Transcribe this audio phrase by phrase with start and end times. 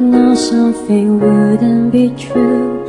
[0.00, 2.86] known something wouldn't be true.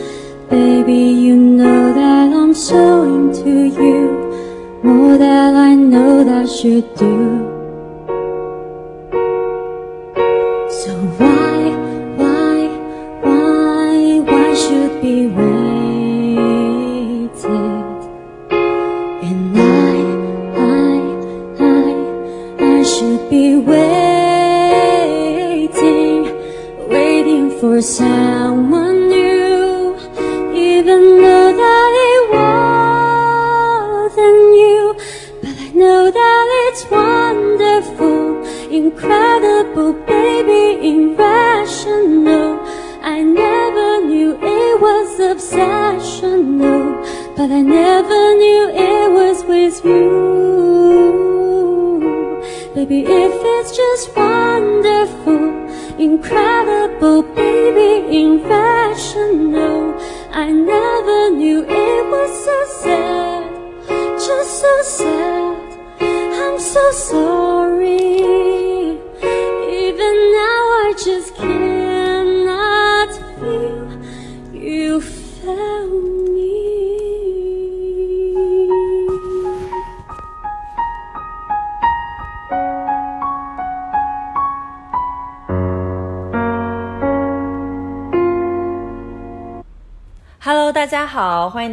[0.50, 4.82] Baby, you know that I'm so into you.
[4.84, 7.41] More than I know that you do.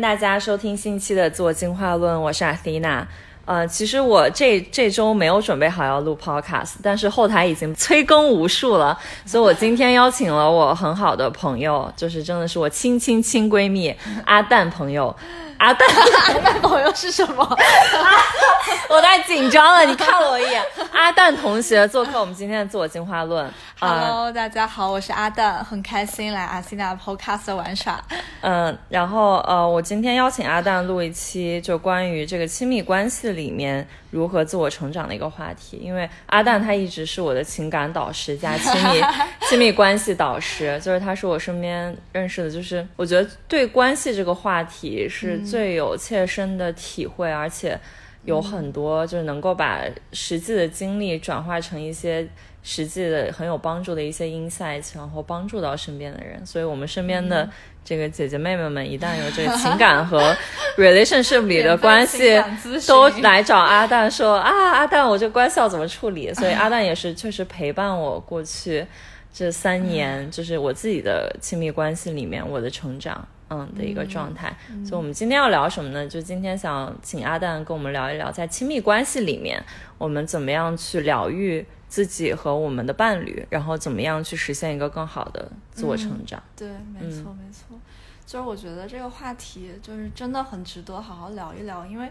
[0.09, 3.07] 大家收听新期的自我进化论，我是阿 t 娜。
[3.45, 15.15] 呃，其实我这这周没有准备好要录 podcast，但是后台已经催更无数了，所以我今天邀请了我很好的朋友， 就是真的是我亲亲亲闺蜜阿蛋朋友。
[15.59, 15.89] 阿蛋，
[16.29, 17.45] 阿蛋朋友是什么？
[18.89, 20.63] 我太紧张了，你看了我一眼。
[20.93, 23.45] 阿蛋同学做客我们今天的自我进化论。
[23.81, 28.03] Hello，、大家好，我是阿蛋，很开心来阿西娜 Podcast 玩耍。
[28.41, 35.77] 嗯，然后呃，我今天邀请阿蛋录一期，就关于这个亲密关系里面如何自我成长的一个话题。
[35.77, 39.01] 因为阿蛋他一直是我的情感导师加亲密
[39.49, 47.79] 亲密关系导师，就是他是我身边认识的，就是我觉得对关系这个话题是最有切身的体会，而且
[48.25, 52.29] 有很多就是能够把实际的经历转化成一些。
[52.61, 57.49] 实际的很有帮助的一些 insights，然后帮助到身边的人，所以我们身边的
[57.83, 60.37] 这个姐姐妹妹们，一旦有这个 情感和
[60.77, 62.39] relationship 里的关系
[62.87, 66.35] 都来找阿蛋说啊，阿蛋，我这个关系要怎么处理？
[66.35, 68.85] 所以阿蛋也是确实陪伴我过去
[69.33, 73.27] 这三年，就是我自己的亲密关系里面我的成长。
[73.51, 74.55] 嗯的一个状态，
[74.85, 76.07] 所以我们今天要聊什么呢？
[76.07, 79.63] 就今天想请阿蛋跟我们聊一聊，在亲密关系里面，
[79.97, 86.43] 我们怎么样去疗愈自己和我们的伴侣，然后怎么样去实现一个更好的自我成长。
[86.55, 87.79] 对，没错，没错。
[88.27, 92.11] 就是我觉得这个话题就是真的很值得好好聊一聊，因为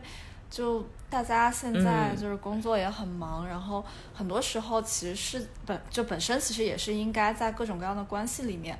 [0.49, 8.75] 就大家现在就是工作也很忙，然后很多时候其实是本就本身其实也是应该在各种各样的关系里面。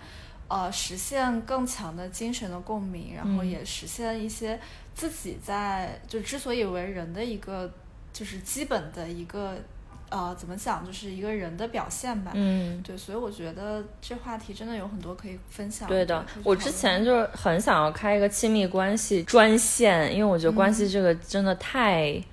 [0.48, 4.60] 呃，实现更强的精神的共鸣，然后也实现一些
[4.96, 7.70] 自己在就之所以为人的一个
[8.14, 9.58] 就是基本的一个
[10.10, 12.32] 呃怎么讲，就是一个人的表现吧。
[12.34, 15.88] 嗯，对，所以我觉得这话题真的有很多可以分享。
[15.90, 22.24] 对的，我之前就是很想要开一个亲密关系专线，因为我觉得关系这个真的太。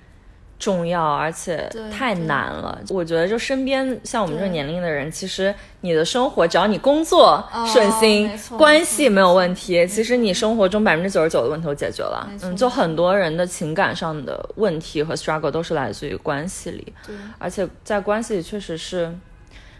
[0.57, 2.79] 重要，而且太难了。
[2.89, 17.15] 我觉得，就身边像我们这个年龄的人，其实你的生活，只要你工作哦顺心，关系没有问题，其实你生活中百分之九十九的问题都解决了嗯，就很多人的情感上的问题和 struggle 都是来自于关系里，对。
[17.37, 19.13] 而且在关系里确实是。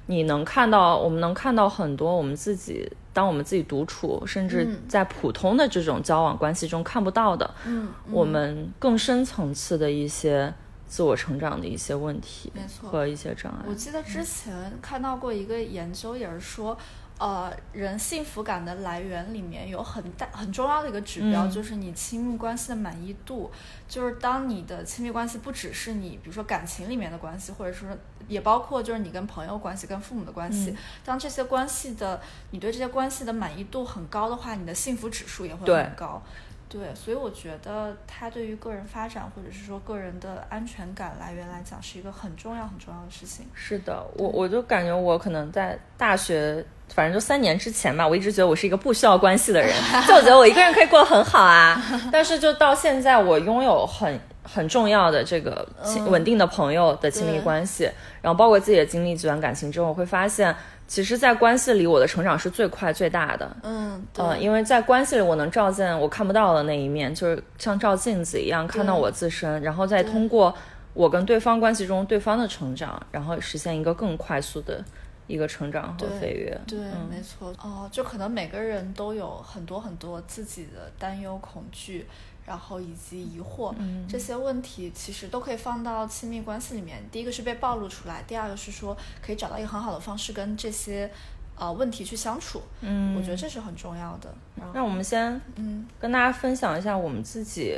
[0.08, 4.84] 你能看到，我们能看到很多我们自己，当我们自己独处，甚至嗯。
[4.88, 10.54] 在普通的这种交往关系中看不到的，嗯，我们更深层次的一些
[10.88, 13.74] 自我成长的一些问题没错和一些障碍我。
[13.74, 16.78] 记得之前看到过一个研究，也是说，
[17.18, 23.52] 呃，人幸福感的来源里面有很大很重要的一个指标，嗯就是你亲密关系的满意度。
[23.88, 27.88] 就是当你的亲密关系不只是你，比如说感情里面的关系，或者说
[28.28, 30.72] 也包括就是你跟朋友关系、跟父母的关系。
[30.72, 32.20] 嗯当这些关系的
[32.52, 36.22] 你对这些关系的满意度很高的话，你的幸福指数也会很高。
[36.68, 43.46] 对，所以我觉得它对于个人发展或者是说个人的安全感来源来讲，是一个很重要很重要的事情。
[43.54, 49.72] 是的，我我就感觉我可能在大学，反正就三年之前吧，我一直觉得我是一个不需要关系的人，
[50.08, 51.82] 就我觉得我一个人可以过得很好啊。
[52.12, 55.68] 但是就到现在，我拥有很很重要的这个
[56.08, 57.90] 稳定的朋友的亲密关系，
[58.22, 60.54] 然后包括自己的经历几段感情之后，我会发现，
[60.88, 63.58] 其实，在关系里，我的成长是最快最大的。
[63.64, 70.54] 嗯，对，呃，因为在关系里，我能照见我看不到的那一面，就是像照镜子一样看到我自身，然后再通过
[70.94, 74.84] 我跟对方关系中对方的成长，然后实现一个更快速的
[75.28, 76.56] 一个成长和飞跃。
[76.68, 77.52] 对，嗯没错。
[77.62, 82.06] 哦，就可能每个人都有很多很多自己的担忧、恐惧，
[82.46, 87.04] 然后以及疑惑，嗯这些问题其实都可以放到亲密关系里面。
[87.12, 88.96] 第一个是被暴露出来，第二个是说
[89.26, 91.10] 可以找到一个很好的方式跟这些
[91.58, 92.62] 呃问题去相处。
[92.82, 94.34] 嗯我觉得这是很重要的。
[94.74, 97.76] 那我们先嗯跟大家分享一下我们自己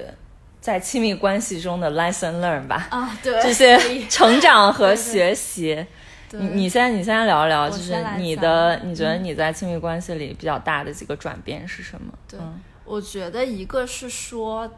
[0.59, 3.77] 在亲密关系中的 lesson learn 吧，啊，对，这些
[4.07, 5.85] 成长和学习。
[6.29, 12.11] 对你你先你先聊一聊，就是你的嗯你觉得你在亲密关系里比较大的几个转变是什么？
[12.27, 14.69] 对嗯我觉得一个是说，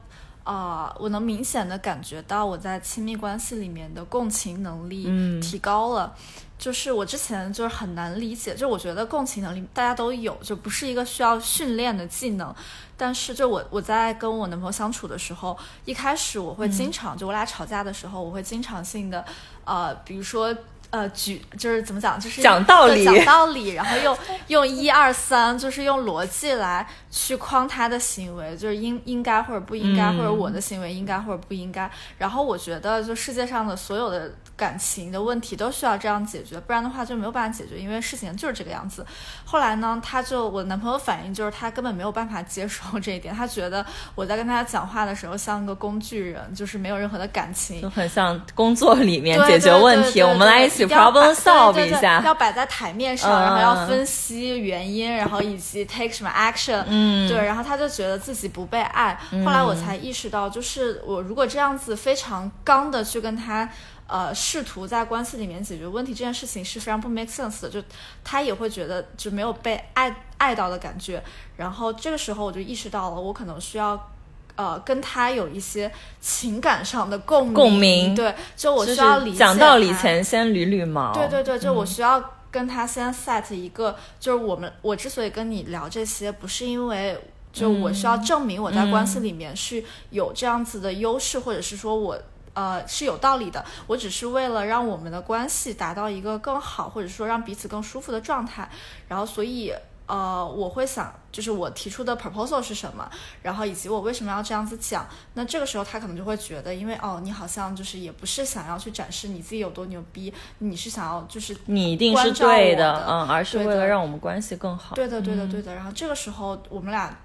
[0.43, 6.15] 啊、我能明显的感觉到我在亲密关系里面的共情能力嗯提高了。
[6.57, 12.53] 就是我之前就是很难理解，就我觉得共情能力大家都有，就不是一个需要训练的技能。
[12.97, 19.23] 但是就我我在跟我男朋友相处的时候，一开始我会经常、就我俩吵架的时候，我会经常性的
[19.63, 20.53] 呃，比如说。
[20.91, 31.89] 呃，举就是怎么讲，就是讲道理讲道理，然后用用一二三，就是用逻辑来去框他的行为，就是应应该或者不应该，嗯或者我的行为应该或者不应该。
[32.17, 39.05] 然后我觉得，就世界上的所有的感情的问题都需要这样解决，不然的话就没有办法解决，因为事情就是这个样子。
[39.45, 43.85] 后来呢，他就我男朋友反应就是他根本没有办法接受这一点，他觉得
[44.15, 47.89] 我在跟他讲话的时候像个工具人，就是没有任何的感情就。
[47.89, 52.21] 很像工作里面解决问题，我们来一起 problem solve 一下。
[52.25, 56.83] 要摆在台面上，嗯然后要分析原因，然后以及 take 什么 action。
[56.87, 59.17] 嗯，对，然后他就觉得自己不被爱。
[59.45, 63.69] 后来我才意识到，就是我如果这样子非常刚的去跟他。
[64.09, 67.81] 呃，试图在关系里面解决问题这件事情是非常不 make sense 的，就
[68.23, 71.23] 他也会觉得就没有被爱爱到的感觉。
[71.57, 74.11] 然后这个时候我就意识到了，我可能需要
[74.55, 77.53] 呃跟他有一些情感上的共鸣。
[77.53, 81.13] 共鸣对，就我需要理讲道理前先捋捋毛。
[81.13, 87.15] 对对对，就我需要跟他先 set 一个，就是我们我之所以跟你聊这些，不是因为。
[87.51, 92.15] 就我需要证明我在关系里面是有这样子的优势，或者是说我
[92.59, 93.63] 呃是有道理的。
[93.87, 98.69] 我只是为了让我们的关系达到一个更好，或者说让彼此更舒服的状态。
[99.07, 99.73] 然后所以
[100.07, 103.07] 呃我会想，就是我提出的 proposal 是什么，
[103.43, 105.07] 然后以及我为什么要这样子讲。
[105.35, 114.95] 那这个时候他可能就会觉得，因为哦你好像就是也不是想要去展示你自己有多牛逼，你是想要就是你一定是对我的嗯，而是为了让我们关系更好。
[114.95, 115.75] 对的，对的，对的。
[115.75, 117.15] 然后这个时候，我们俩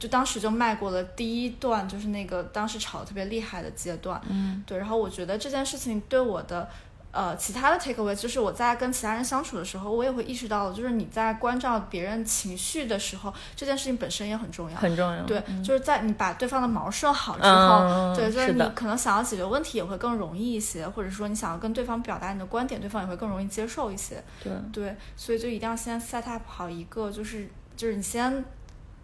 [0.00, 4.18] 就当时就迈过了第一段，就是那个当时吵得特别厉害的阶段。
[4.28, 4.78] 嗯，对。
[4.78, 6.66] 然后我觉得这件事情对我的
[7.12, 14.76] 呃其他的 take away，就是我在跟其他人相处的时候，我也会意识到，就是你在关照别人情绪的时候，这件事情本身也很重要。
[14.78, 15.22] 很重要。
[15.24, 24.22] 对，就是在你把对方的毛顺好之后，嗯对，就是你可能想要解决问题也会更容易一些，或者说你想要跟对方表达你的观点，对方也会更容易接受一些。
[24.42, 28.42] 对对，所以就一定要先 set up 好一个，就是就是你先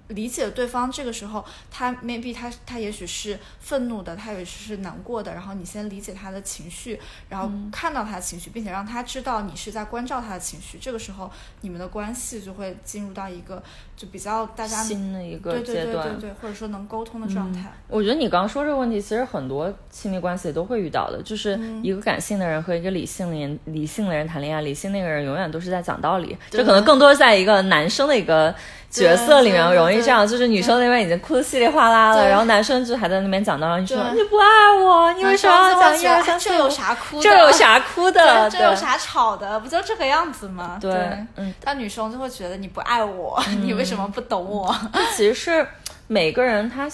[0.08, 11.31] 理解对方，这个时候他 maybe 他他也许是愤怒的，他也许是难过的，然后你先理解他的情绪，然后嗯看到他的情绪，并且让他知道你是在关照他的情绪，这个时候
[11.63, 13.63] 你们的关系就会进入到一个
[13.96, 16.06] 就比较大家新的一个阶段。
[16.06, 17.72] 对对对，或者说能沟通的状态。
[17.89, 28.55] 我觉得你刚刚说这个问题，其实很多亲密关系都会遇到的，就是嗯一个感性的人和一个理性的人，理性的人谈恋爱，理性那个人永远都是在讲道理，对这可能更多是在一个男生的一个
[29.03, 34.46] 角色里面容易这样，就是女生那边已经哭得稀里哗啦了，对然后男生就还在那边讲道理，你说你不爱
[34.82, 36.70] 我，你为什么要讲一二三四有？
[36.70, 37.22] 啥哭的？
[37.22, 38.50] 这有啥哭的？
[38.50, 39.58] 对，这有啥吵的？
[39.60, 40.79] 不就这个样子吗？
[40.81, 40.93] 对
[41.36, 44.74] 嗯，但女生就会觉得你不爱我， 你为什么不懂我？
[45.17, 45.67] 其实是
[46.06, 46.88] 每个人他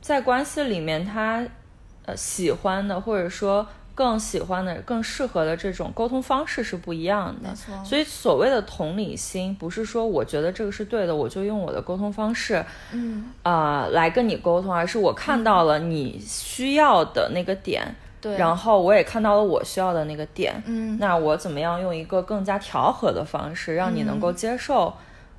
[0.00, 1.42] 在关系里面他
[2.06, 3.66] 呃喜欢的，或者说
[4.02, 7.54] 更喜欢的、更适合的这种沟通方式是不一样的
[7.84, 24.92] 所以所谓的同理心，不是说我觉得这个是对的，我就用我的沟通方式嗯，啊、呃来跟你沟通，而是我看到了你需要的那个点，对，然后我也看到了我需要的那个点，嗯，那我怎么样用一个更加调和的方式，让你能够接受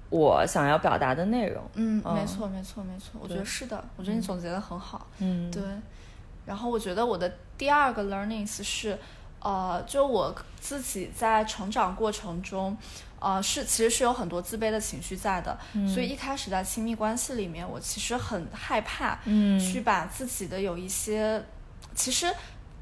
[0.10, 1.62] 我想要表达的内容？
[1.74, 2.16] 嗯，嗯。
[2.16, 5.06] 没错，没错，没错，我觉得是的，我觉得你总结的很好。
[5.20, 5.62] 嗯，对，
[6.46, 8.98] 然后我觉得我的第二个 learnings 是，
[9.40, 12.78] 呃，就我自己在成长过程中，
[13.20, 15.58] 呃，是其实是有很多自卑的情绪在的，
[15.88, 21.44] 所以一开始在亲密关系里面，我其实很害怕，嗯去把自己的有一些，
[21.96, 22.34] 其实。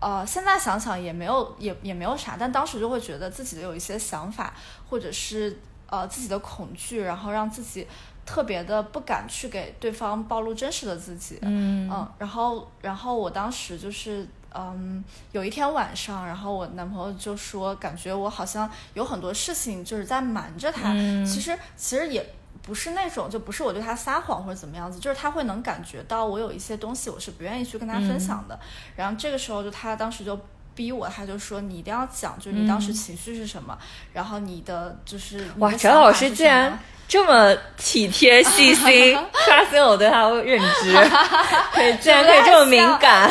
[0.03, 4.51] 呃，现在想想也没有也也没有啥，但当时就会觉得自己的有一些想法，
[4.89, 7.87] 或者是呃自己的恐惧，然后让自己
[8.25, 11.39] 特别的不敢去给对方暴露真实的自己。
[11.41, 14.27] 嗯嗯，然后然后我当时就是。
[14.53, 15.01] 嗯，
[15.31, 20.91] 有一天晚上，然后我男朋友就说，感觉我好像有很多事情就是在瞒着他。
[20.91, 28.59] 嗯其实其实也不是那种，就不是我对他撒谎或者怎么样子，就是他会能感觉到我有一些东西我是不愿意去跟他分享的。
[28.97, 30.37] 然后这个时候就他当时就
[30.75, 33.77] 逼我，他就说你一定要讲，就是你当时情绪是什么，
[34.13, 40.93] 然后你的就是哇，想法翟老师竟然这么体贴细心， 刷新我对他的认知，
[41.73, 43.29] 可以竟然可以这么敏感，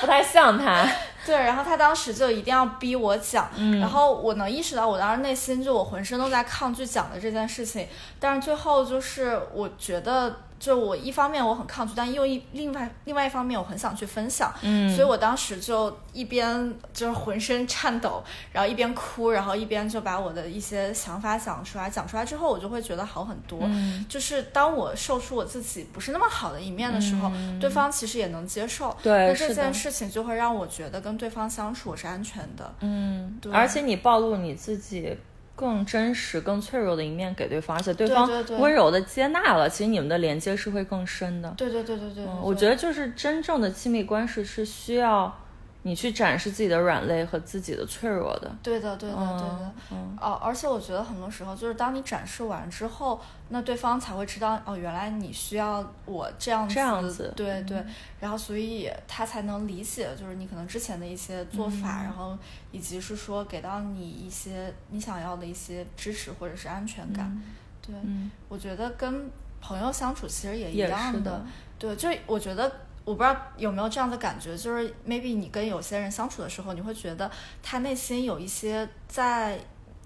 [0.00, 0.86] 不太像他。
[1.26, 3.78] 对，然后他当时就一定要逼我讲，嗯。
[3.78, 7.86] 然后我能意识到，我当时内心就我浑身都在抗拒讲的这件事情，
[8.18, 23.58] 但是最后就是我觉得，就我一方面我很抗拒，但又一另外另外一方面我很想去分享，嗯所以我当时就一边就是浑身颤抖，然后一边哭，然后一边就把我的一些想法讲出来，讲出来之后，我就会觉得好很多。
[23.62, 28.94] 嗯就是当我售出我自己不是那么好的一面的时候，对方其实也能接受。
[29.02, 32.70] 对那这件事情就会让我觉得跟对方相处我是安全的。
[32.80, 35.16] 嗯对而且你暴露你自己
[35.60, 38.26] 更真实、更脆弱的一面给对方，而且对方
[38.58, 41.52] 温柔的接纳了，其实你们的连接是会更深的。
[41.58, 45.38] 对对对对对，嗯，我觉得就是真正的亲密关系是需要
[45.82, 48.50] 你去展示自己的软肋和自己的脆弱的。
[48.62, 53.18] 对的，对的，对的，嗯哦，而且我觉得很多时候就是当你展示完之后，
[53.48, 57.62] 那对方才会知道哦，原来你需要我这样子，这样子嗯对。
[57.62, 57.84] 对，
[58.20, 61.70] 然后所以他才能理解，就是你可能之前的一些做嗯。
[61.70, 62.36] 法，然后
[62.72, 67.42] 以及是说给到你一些你想要的一些支持或者是安全感，
[67.80, 69.30] 对，嗯，我觉得跟
[69.62, 71.42] 朋友相处其实也一样是的。
[71.78, 72.70] 对，就我觉得。
[73.04, 77.30] 我不知道有没有这样的感觉，就是 maybe 你跟有些人相处的时候，你会觉得
[77.62, 79.58] 他内心有一些在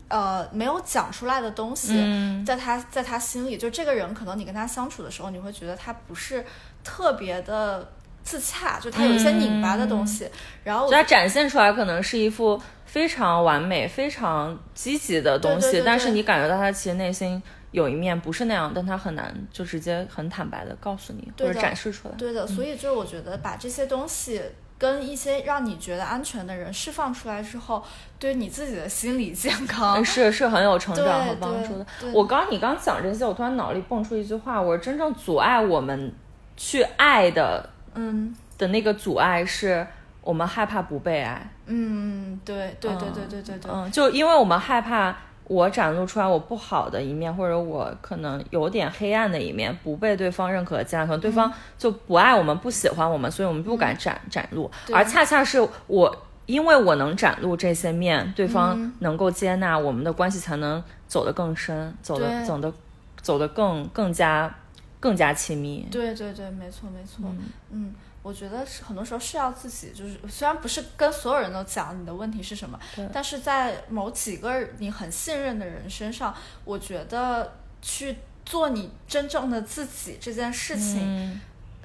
[0.08, 2.44] 呃没有讲出来的东西，嗯。
[2.44, 6.44] 在他在他心里，就这个人可能你跟他相处的时候，你会觉得他不是
[6.82, 7.90] 特别的
[8.22, 10.28] 自洽，就他有一些拧巴的东西，
[10.62, 15.86] 然后我就它展现出来可能是一副非常完美、非常积极的东西，对对对对。
[15.86, 17.42] 但是你感觉到他其实内心
[17.74, 22.14] 有一面不是那样，但他很难就直接很坦白的告诉你或者展示出来。
[22.14, 24.40] 对的，所以就是我觉得把这些东西
[24.78, 27.82] 跟一些让你觉得安全的人释放出来之后，
[28.16, 36.12] 对你自己的心理健康嗯，是是很有成长和帮助的我刚你刚讲这些，我突然脑里蹦出一句话：我说真正阻碍我们
[36.56, 39.84] 去爱的嗯的那个阻碍，是
[40.20, 41.50] 我们害怕不被爱。
[41.66, 54.70] 嗯，对对对对对对对，嗯，就因为我们害怕我展露出来我不好的一面，或者我可能有点黑暗的一面，不被对方认可的接纳，可能对方就不爱我们、不喜欢我们，所以我们不敢展、展露。
[54.92, 62.72] 而恰恰是我，因为我能展露这些面，对嗯方能够接纳，我们的关系才能走得更深，走得走得
[63.20, 64.54] 走得更更加
[64.98, 65.86] 更加亲密。
[65.90, 67.30] 对对对，没错没错，
[67.70, 67.94] 嗯
[68.24, 72.80] 我觉得是很多时候是要自己，就是虽然不是跟所有人都讲你的问题是什么，
[73.12, 77.52] 但是在某几个你很信任的人身上，我觉得
[77.82, 78.16] 去
[78.46, 81.40] 做你真正的自己这件事情，嗯，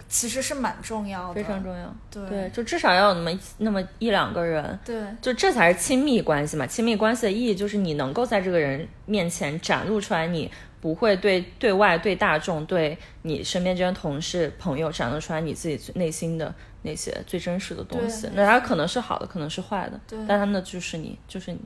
[0.07, 1.93] 其实是蛮重要的，非常重要。
[2.09, 6.65] 对对，就至少要有那么那么一两个人，对就这才是亲密关系嘛。
[6.65, 10.49] 亲密关系的意义就是你能够在这个人面前展露出来，你
[10.81, 18.29] 不会对对外、对大众、对你身边这些同事、朋友展露出来你自己最内心的那些最真实的东西。
[18.33, 20.17] 那它可能是好的，可能是坏的，对。
[20.27, 21.59] 但它那就是你，就是你。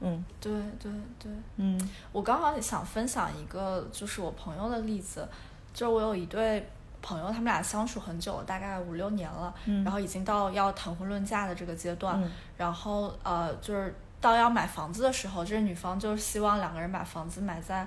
[0.00, 0.24] 嗯。
[0.40, 1.80] 对对对，嗯。
[2.10, 5.28] 我刚好想分享一个，就是我朋友的例子，
[5.72, 6.68] 就是我有一对
[7.00, 12.28] 朋友，他们俩相处很久了，大概五六年了，然后已经到要谈婚论嫁的这个阶段，嗯。
[12.56, 17.86] 然后呃，就是到要买房子的时候，这个女方就是希望两个人把房子买在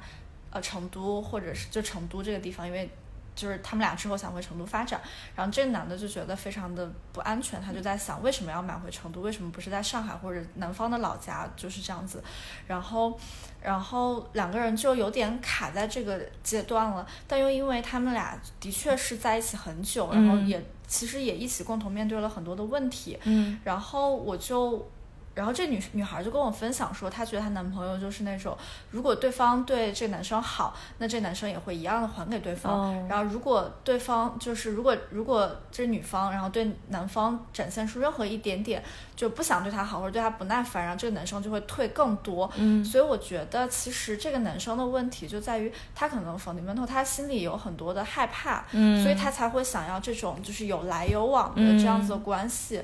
[0.55, 2.89] 呃成都或者是就成都这个地方，因为。
[3.35, 5.01] 就是他们俩之后想回成都发展，
[5.35, 12.23] 然后这个男的就觉得非常的不安全，他就在想为什么要买回成都，为什么不是在上海或者南方的老家，就是这样子。
[12.65, 13.19] 然后，
[13.61, 24.89] 然后两个人就有点卡在这个阶段了，但又因为他们俩的确是在一起很久，然后嗯也其实也一起共同面对了很多的问题，嗯然后我就，
[25.35, 28.57] 然后这女女孩就跟我分享说，她觉得她男朋友就是那种，
[28.89, 32.73] 如果对方对这男生好，那这男生也会一样的还给对方。
[32.73, 38.81] 哦然后如果对方就是如果如果这女方然后对男方展现出任何一点点
[39.15, 42.49] 就不想对他好或者对他不耐烦，然后这个男生就会退更多。
[42.55, 52.81] 嗯所以我觉得其实这个男生的问题就在于他可能 fundamental 他心里有很多的害怕，嗯所以他才会想要这种就是有来有往的这样子的关系。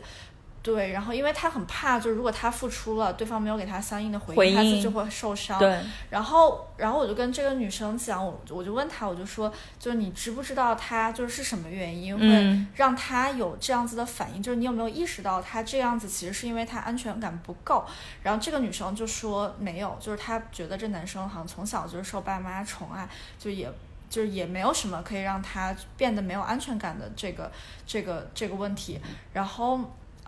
[0.63, 5.57] 对，然后因为他很怕，就是如果他付出了，对方没有给他相应的回回应，他自己就会受伤。
[5.57, 14.43] 对，然后，然后我就跟这个女生讲，我我就问她，我就说，就是你知不知道他就是是什么原因会嗯让他有这样子的反应？
[14.43, 17.83] 就是你有没有意识到他这样子其实是因为他安全感不够？
[18.21, 23.71] 然后这个女生就说没有，就是她觉得这男生好像从小就是受爸妈宠爱，就也。
[24.11, 27.49] 就是也没有什么可以让他变得没有安全感的这个
[27.87, 28.99] 这个这个问题，
[29.31, 29.79] 然后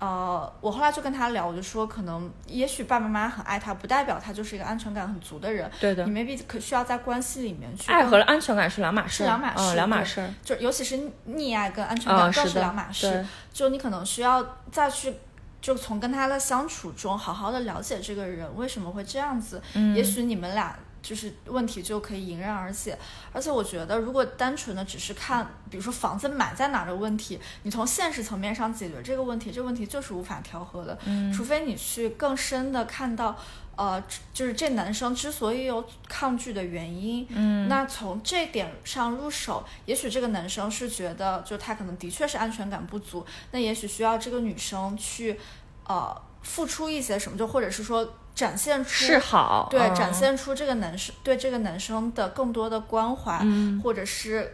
[0.04, 5.72] 呃，我后来就跟他聊，我就说，可能也许爸爸妈妈很爱他，不代表他就是一个安全感很足的人。
[5.80, 10.30] 对的你，未必可需要在关系里面去爱和安全感是两码事，是两码事嗯，两码事儿。
[10.44, 13.10] 就尤其是溺爱跟安全啊，感更是，两码事。
[13.10, 15.16] 对就你可能需要再去，
[15.62, 19.62] 就从跟他的相处中，好好的了解这个人为什么会这样子。
[19.76, 22.98] 嗯也许你们俩就是问题就可以迎刃而解。
[23.32, 30.98] 而且我觉得，如果单纯的只是看，比如说房子买在哪儿的问题，你从现实层面上解决这个问题，这个问题就是无法调和的。
[31.06, 33.38] 嗯除非你去更深的看到。
[33.76, 34.00] 呃，
[34.32, 45.40] 就是这男生之所以有抗拒的原因，嗯，那从这点上入手，也许这个男生是觉得，就他可能的确是安全感不足，那也许需要这个女生去，
[45.88, 54.54] 呃，付出一些什么，就或者是说展现出示好，对，嗯展现出这个男生对这个男生的更多的关怀，嗯或者是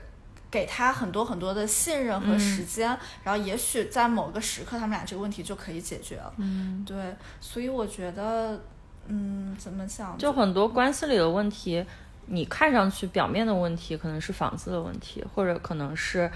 [0.52, 2.88] 给他很多很多的信任和时间，
[3.24, 6.34] 然后也许在某个时刻，他们俩这个问题就可以解决了。
[6.38, 8.60] 嗯，对，所以我觉得，
[9.08, 10.18] 嗯，怎么讲？
[10.18, 11.86] 就很多关系里的问题，
[12.26, 16.30] 你看上去表面的问题可能是房子的问题，或者可能是，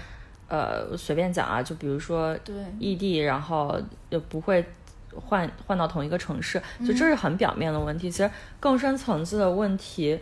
[0.48, 3.76] 呃，随便讲啊，就比如说对异地，然后
[4.10, 4.64] 也不会
[5.16, 8.10] 换换到同一个城市，就这是很表面的问题。
[8.10, 10.18] 其实更深层次的问题，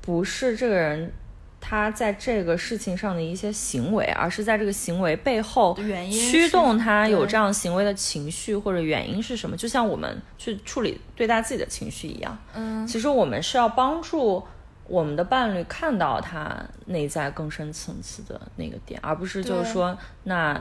[0.00, 1.12] 不是这个人
[1.60, 9.56] 他在这个事情上的一些行为，而是在这个行为背后原因驱动他有这样行为的情绪或者原因是什么。
[9.56, 14.42] 就像我们去处理对待自己的情绪一样，嗯，其实我们是要帮助。
[14.88, 20.56] 我们的伴侣看到他内在更深层次的那个点，而不是就是说，那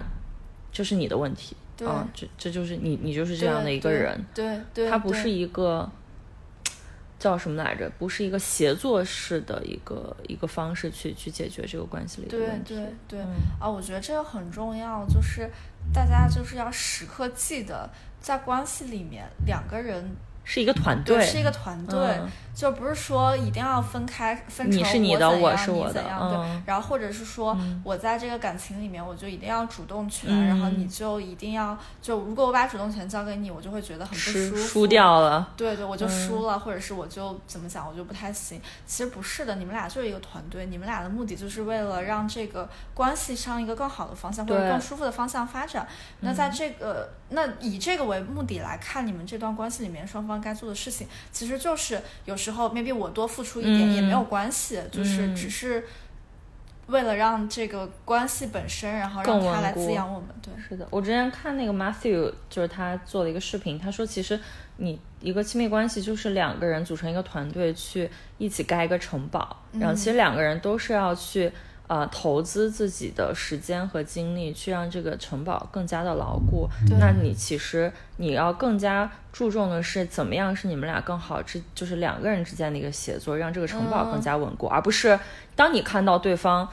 [0.71, 5.89] 就是你的问题，对啊，这这就是你，你就是这样的一个人，对对，对他不是一个
[7.19, 7.89] 叫什么来着？
[7.97, 12.75] 不是一个协作式的一个一个方式去去解决这个关系里的问题。
[12.75, 13.27] 对对、嗯
[13.59, 15.49] 啊，我觉得这个很重要，就是
[15.93, 20.03] 大家就是要时刻记得，在关系里面两个人
[20.43, 35.51] 是一个团队，是一个团队，嗯就不是说一定要分开分成你是你的我是我的嗯，然后或者是说嗯我在这个感情里面我就一定要主动权，嗯然后你就一定要就如果我把主动权交给你，我就会觉得很不舒服，输掉了。
[35.57, 38.61] 对对，我就嗯输了，或者是我就怎么讲，我就不太行。
[38.85, 45.85] 其实不是的，你们俩就是一个团队，你们俩的目的就是为了让这个关系上一个更好的方向，或者更舒服的方向发展。
[46.21, 54.25] 那在这个，那以这个为目的来看，你们这段关系里面双方该做的事情，其实就是有时候 maybe 我多付出一点、也没有嗯。
[54.25, 55.35] 关系，就是嗯。
[55.35, 55.83] 只是
[56.87, 60.29] 为了让这个关系本身，然后让他来滋养我们。
[60.39, 64.39] 对，是的，我之前看那个 Matthew，就是他做了一个视频，他说其实
[64.77, 71.51] 你一个亲密关系就是两个人组成一个团队去一起盖一个城堡，然后其实两个人都是要去
[71.87, 76.67] 呃投资自己的时间和精力去让这个城堡更加的牢固。
[76.99, 85.19] 那你其实你要更加注重的是怎么样是你们俩更好之，就是两个人之间的一个协作，让这个城堡更加稳固，而不是
[85.55, 86.67] 当你看到对方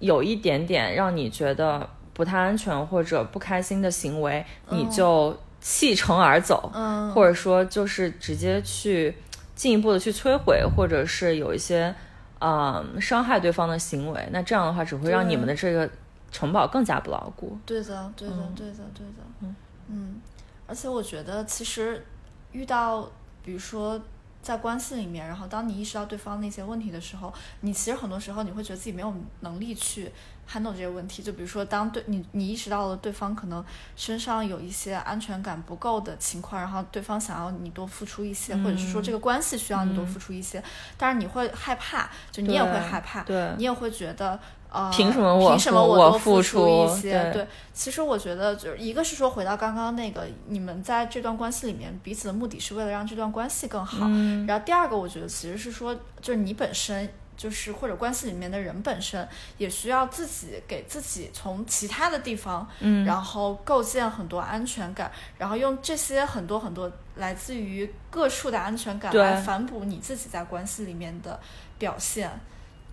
[0.00, 9.14] 有一点点让你觉得不太安全或者不开心的行为，你就弃城而走，嗯，或者说就是直接去
[9.54, 11.94] 进一步的去摧毁，或者是有一些
[12.40, 15.90] 嗯伤害对方的行为，那这样的话只会让你们的这个
[16.30, 17.58] 城堡更加不牢固。
[17.66, 18.54] 对的，对的，嗯。
[18.54, 19.56] 对的，对的，嗯。
[19.88, 20.20] 嗯，
[20.66, 22.04] 而且我觉得其实
[22.52, 23.08] 遇到，
[23.42, 24.00] 比如说
[24.42, 30.12] 在关系里面，然后当你意识到对方那些问题的时候，你其实很多时候你会觉得自己没有能力去
[30.50, 31.22] handle 这些问题。
[31.22, 33.64] 就比如说，当对你你意识到了对方可能
[33.96, 40.62] 身上有一些安全感不够的情况，然后对方想要你多付出一些，或者是说这个关系需要你多付出一些，
[40.96, 44.38] 但是你会害怕，就你也会害怕，对你也会觉得。
[44.70, 47.32] 呃，凭什么我凭什么我多付出一出些？
[47.32, 54.04] 对其实我觉得就是一个是说回到刚刚那个，你们在这段关系里面彼此的目的是为了让这段关系更好。
[54.10, 71.40] 嗯然后第二个，我觉得其实是说，就是你本身就是或者关系里面的人本身也需要自己给自己从其他的地方，嗯然后构建很多安全感，然后用这些很多很多来自于各处的安全感来反哺你自己在关系里面的
[71.78, 72.28] 表现。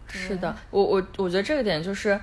[0.08, 2.17] 是的，我我我觉得这个点就是，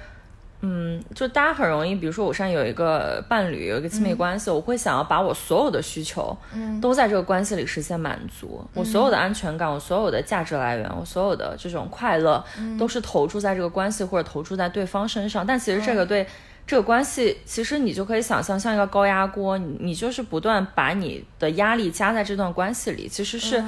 [0.62, 8.64] 嗯，就大家很容易，比如说我现在有一个伴侣，有一个亲密关系，我会想要把我所有的需求，嗯都在这个关系里实现满足。
[8.72, 12.42] 我所有的安全感，我所有的价值来源，我所有的这种快乐，
[12.78, 15.46] 都是投注在这个关系或者投注在对方身上。
[15.46, 16.26] 但其实这个对。
[16.64, 23.62] 这个关系，其实你就可以想象像一个高压锅，你你就是不断把你的压力加在这段关系里，其实是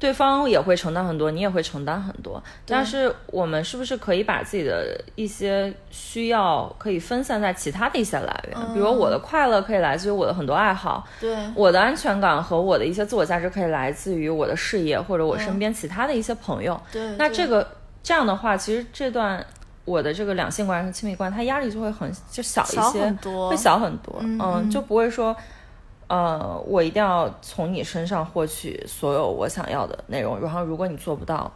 [0.00, 2.42] 对方也会承担很多，你也会承担很多。
[2.66, 8.74] 但是我们是不是可以把自己的一些需要可以分散在其他的一些来源？
[8.74, 16.80] 比如我的快乐可以来自于我的很多爱好，对，我的安全感和我的一些自我价值可以来自于我的事业或者我身边其他的一些朋友。
[16.90, 17.68] 对，那这个
[18.02, 19.44] 这样的话，其实这段。
[19.86, 23.12] 我的这个两性关系、亲密关系，它压力就会很就小一些，
[23.48, 25.34] 会小很多，嗯，就不会说，
[26.10, 31.48] 呃，我一定要从你身上获取所有我想要的内容，然后如果你做不到，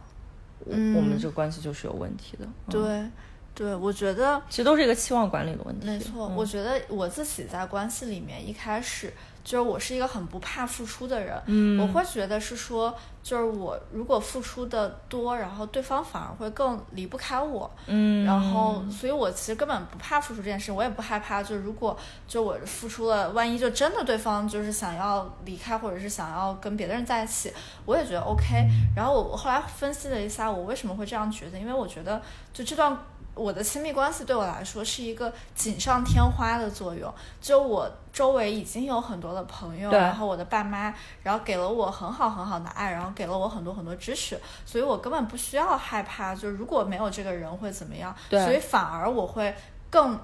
[0.65, 2.47] 我们这个关系就是有问题的。
[2.69, 3.05] 对，
[3.53, 5.85] 对，我觉得其实都是一个期望管理的问题。
[5.85, 9.11] 没错，我觉得我自己在关系里面一开始。
[9.43, 12.91] 就是我是一个很不怕付出的人，嗯，我会觉得是说，
[13.25, 27.51] 就是我如果付出的多，然后对方反而会更离不开我，嗯，然后，所以我其实根本不怕付出这件事，我也不害怕，就如果就我付出了，万一就真的对方就是想要离开，或者是想要跟别的人在一起，
[27.87, 28.63] 我也觉得 OK。
[28.95, 32.21] 然后我我后来分析了一下，我为什么会这样觉得，因为我觉得
[32.53, 32.95] 就这段。
[33.35, 49.53] 我的亲密关系对我来说是一个锦上添花的作用，就我周围已经有很多的朋友，然后我的爸妈，然后给了我很好很好的爱，然后给了我很多很多支持，所以我根本不需要害怕，就如果没有这个人会怎么样，所以反而我会
[49.89, 50.19] 更。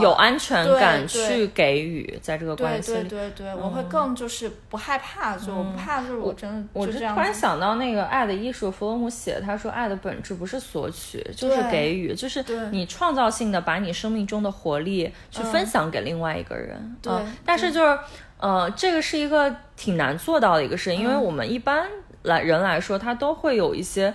[0.00, 7.14] 有安全感去给予，在这个关系里，对对对，我会更就是不害怕，就我不怕，就是我真的我就这样。
[7.14, 16.96] 突然想到那个《爱的艺术》，弗洛姆写，他说爱的本质不是索取，就是给予，就是你创造性的把你生命中的活力去分享给另外一个人。
[17.02, 17.12] 对，
[17.44, 17.98] 但是就是
[18.38, 21.88] 呃，这个是一个挺难做到的一个事，因为我们一般
[22.22, 24.14] 来人来说，他都会有一些。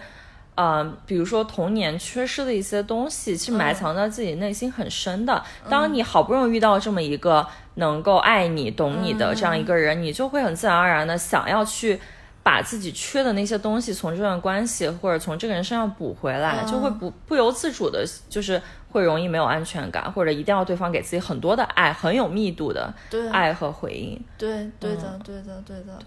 [0.56, 5.44] 嗯，比如说童年缺失的一些东西，是埋藏在自己内心很深的。
[5.70, 12.00] 当你好不容易遇到这么一个能够爱你、懂你的这样一个人，你就会很自然而然的想要去
[12.42, 22.94] 把自己缺的那些东西从这段关系或者从这个人身上补回来，就会不不由自主的，就是会容易没有安全感，或者一定要对方给自己很多的爱，很有密度的
[23.32, 24.24] 爱和回应。
[24.38, 26.00] 对，对的，对的，对的。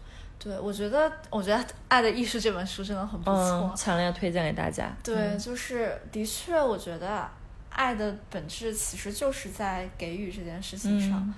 [0.49, 4.91] 对，我觉得，我觉得《爱的艺术》这本书真的很不错，强烈推荐给大家。
[5.05, 7.29] 对，就是的确，我觉得
[7.69, 11.35] 爱的本质其实就是在给予这件事情上。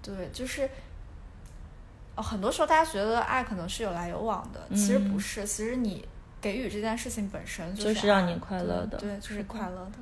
[0.00, 0.66] 对，就是
[2.14, 6.02] 哦，很多时候大家觉得爱可能是有来有往的，其实不是，其实你
[6.40, 9.98] 给予这件事情本身就是让你快乐的，对，就是快乐的。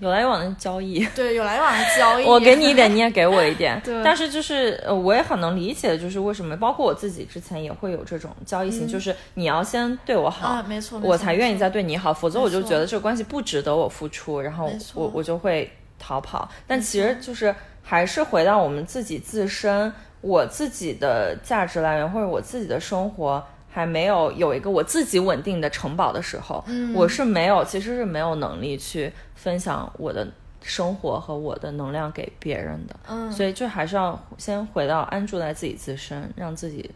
[0.00, 2.24] 有来有往的交易， 对，有来有往的交易。
[2.28, 3.80] 我给你一点，你也给我一点。
[3.84, 4.02] 对。
[4.02, 16.48] 但是就是，呃，我也很能理解，就是为什么，包括我自己之前也会有这种交易型，就是你要先对我好，没错，我才愿意再对你好，否则我就觉得这个关系不值得我付出，然后我我就会逃跑。
[16.66, 23.44] 但其实就是还是回到我们自己自身，我自己的价值来源或者我自己的生活。
[23.70, 30.26] 还没有有一个我自己稳定的城堡的时候，我是没有，其实是没有能力去分享我的
[30.62, 32.96] 生活和我的能量给别人的。
[33.08, 36.90] 嗯，所以就还是要先回到安住在自己自身，让自己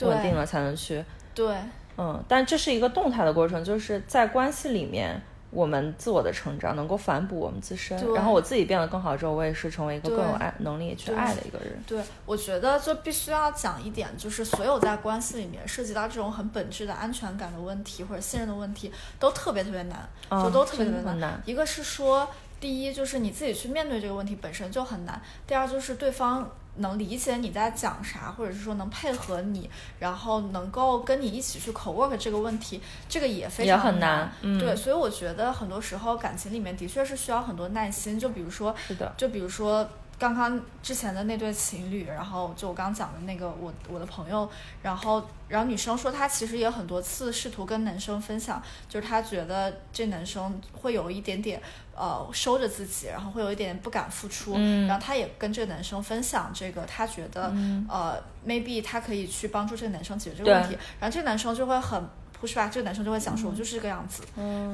[0.00, 1.04] 稳定了才能去。
[1.34, 1.54] 对，
[1.96, 5.20] 嗯，但这是一个动态的过程，就是在关系里面。
[5.58, 11.76] 我们自我的成长能够反哺我们自身，然后我自己变得更好之后，我也是成为一个更有爱能力去爱的一个人。
[11.84, 21.42] 对，我觉得就必须要讲一点，就是所有在关系里面涉及到这种很本质的安全感的问题或者信任的问题，都特别特别难，就都特别特别难。
[21.44, 22.28] 一个是说，
[22.60, 26.48] 第一就是你自己去面对这个问题本身就很难，第二就是对方。
[26.78, 34.30] 能理解你在讲啥，或者是说能配合你，然后能够跟你一起去 co work 这个问题，这个也非常难。
[34.40, 38.18] 对，所以我觉得很多时候感情里面的确是需要很多耐心。
[38.18, 39.88] 就比如说，是的，就比如说
[40.18, 44.48] 刚刚之前的那对情侣，然后就我刚讲的那个我我的朋友，
[44.82, 51.60] 然后然后女生说她其实也很多次试图跟男生分享，就是她觉得这男生会有一点点。
[51.98, 54.54] 呃，收着自己，然后会有一点不敢付出，
[54.86, 57.52] 然后他也跟这个男生分享这个，他觉得
[57.88, 62.00] 呃，maybe 他可以去帮助这个男生解决这个问题，然后这个男生就会很
[62.40, 64.22] push back，这个男生就会想说，我就是这个样子，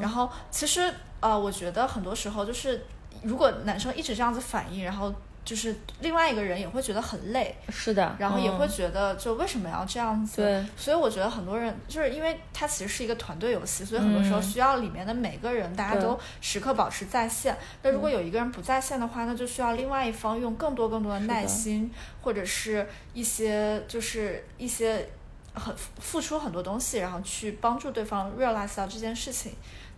[0.00, 2.84] 然后其实呃，我觉得很多时候就是
[3.22, 5.10] 如果男生一直这样子反应，然后
[5.44, 10.36] 就是另外一个人也会觉得很累，是的，然后也会嗯觉得就为什么要这样子？
[10.36, 17.56] 对所以我觉得很多人就是因为它其实是一个团队游戏，所以很多时候嗯需要里面的每个人大家都时刻保持在线。
[17.82, 25.06] 那如果有一个人不在线的话，那就需要另外一方用更多更多的耐心，或者是一些就是一些
[25.52, 29.52] 很付出很多东西，然后去帮助对方 realize 到这件事情。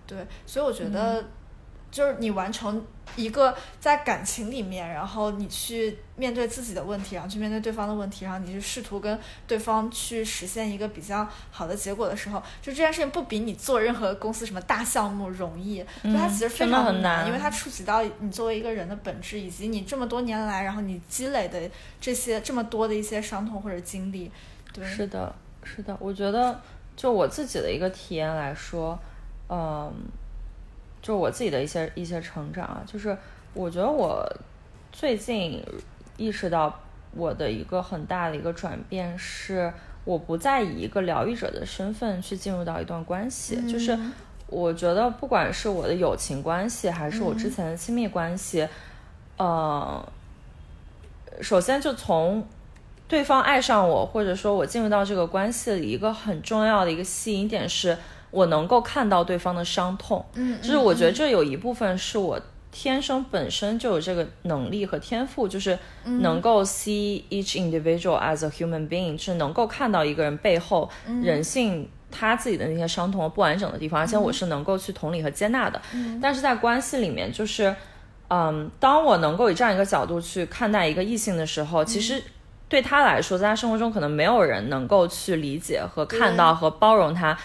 [0.06, 1.24] 对，所以我觉得。
[1.96, 2.84] 就是你完成
[3.16, 21.58] 一个在感情里面，然后你去面对自己的问题，然后去面对对方的问题，然后你去试图跟对方去实现一个比较好的结果的时候，就这件事情不比你做任何公司什么大项目容易，就它嗯其实非常很难因为它触及到你作为一个人的本质，以及你这么多年来，然后你积累的
[21.98, 24.30] 这些这么多的一些伤痛或者经历。
[24.74, 26.60] 对，是的，是的，我觉得
[26.94, 28.98] 就我自己的一个体验来说，
[29.48, 29.90] 嗯，
[31.06, 33.16] 就是我自己的一些一些成长啊，就是
[33.54, 34.28] 我觉得我
[34.90, 35.62] 最近
[36.16, 36.80] 意识到
[37.14, 39.72] 我的一个很大的一个转变是，
[40.04, 44.12] 我不再以一个疗愈者的身份去进入到一段关系，就是嗯。
[44.48, 48.68] 我觉得不管是我的友情关系，还是我之前的亲密关系，
[49.36, 50.04] 呃，
[51.40, 52.44] 首先就从
[53.08, 57.96] 对方爱上我，或者说我进入到这个关系里，一个很重要的一个吸引点是
[58.30, 60.24] 我能够看到对方的伤痛。
[60.34, 71.88] 嗯，就是我觉得这有一部分是我天生本身就有这个能力和天赋，就是嗯能够 see each individual as a human being，是能够看到一个人背后嗯人性。
[72.08, 75.78] 他自己的那些伤痛和不完整的地方，而且我是能够去同理和接纳的。
[75.92, 77.74] 嗯但是在关系里面，就是，
[78.28, 82.22] 嗯，当我能够以这样一个角度去看待一个异性的时候，其实
[82.68, 87.36] 对他来说，在他生活中可能没有人能够去理解和看到和包容他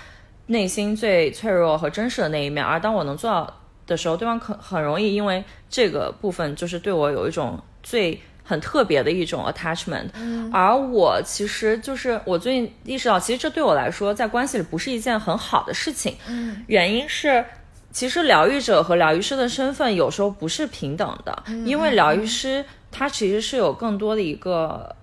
[0.51, 2.63] 内心最脆弱和真实的那一面。
[2.63, 3.53] 而当我能做到
[3.87, 10.09] 的时候，对方可很容易因为这个部分，就是对我有一种最很特别的一种 attachment。
[10.51, 16.15] 而我其实就是我最近意识到，其实这对我来说，在关系里不是一件很好的事情。
[16.27, 17.43] 嗯原因是，
[17.91, 24.95] 其实疗愈者和疗愈师的身份有时候不是平等的，因为疗愈师他其实是有更多的一个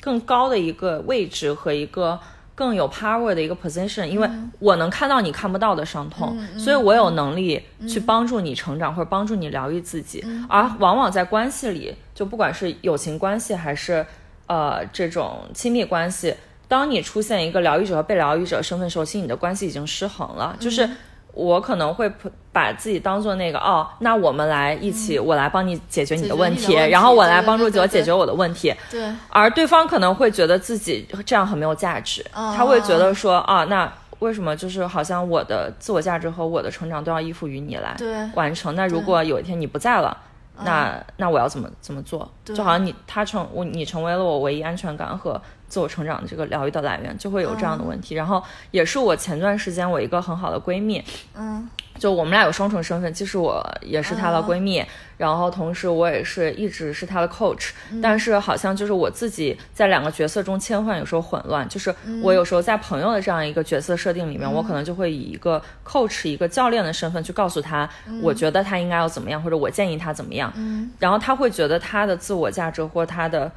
[0.00, 2.20] 更高的一个位置和一个。
[2.54, 10.24] 更有 power 的一个 position，因为我能看到你看不到的伤痛，所以我有能力去帮助你成长或者帮助你疗愈自己。
[10.48, 14.06] 而往往在关系里，就不管是友情关系还是
[14.46, 16.34] 呃这种亲密关系，
[16.68, 20.56] 当你出现一个疗愈者和被疗愈者身份的时候，其实你的关系已经失衡了。
[20.60, 20.88] 就是
[21.34, 22.10] 我可能会
[22.52, 28.72] 把自己当做那个哦，那我们来一起，我来帮你解决你的问题，然后我来帮助我解决我的问题。
[28.90, 37.96] 对，而对方可能会觉得自己这样很没有价值，哦他会觉得说啊，那为什么就是好像我的自我价值和我的成长都要依附于你来
[38.34, 38.74] 完成？
[38.76, 40.16] 那如果有一天你不在了，
[40.62, 42.30] 那那我要怎么怎么做？
[42.44, 45.40] 就好像你他成我你成为了我唯一安全感和
[45.74, 48.14] 自我成长的这个疗愈的来源，就会有这样的问题。
[48.14, 51.02] 然后也是我前段时间我一个很好的闺蜜，
[51.36, 51.68] 嗯。
[51.96, 54.84] 就我们俩有双重身份，既是我也是她的闺蜜，
[55.16, 57.70] 然后同时我也是一直是她的 coach，、
[58.02, 61.68] 但是好像就是我自己在两个角色中切换，有时候混乱。
[61.68, 67.88] 就是我有时候在朋友的这样一个角色设定里面，我可能就会以一个 coach、一个教练的身份去告诉她，
[68.20, 70.90] 我觉得她应该要怎么样，或者我建议她怎么样，嗯。
[70.98, 73.48] 然后她会觉得她的自我价值或她的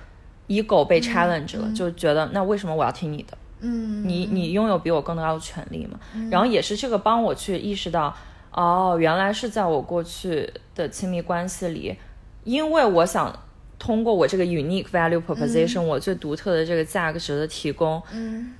[0.47, 3.37] ego 被 challenge 了，就觉得那为什么我要听你的？
[3.59, 5.99] 嗯，你你拥有比我更高的权利嘛？
[6.29, 8.15] 然后也是这个帮我去意识到，
[8.51, 11.95] 哦，原来是在我过去的亲密关系里，
[12.43, 13.37] 因为我想
[13.79, 18.53] 通过我这个 unique value proposition，、我最独特的这个价值的提供，嗯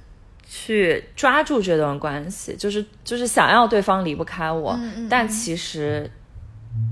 [0.47, 6.09] 去抓住这段关系，就是就是想要对方离不开我，但其实。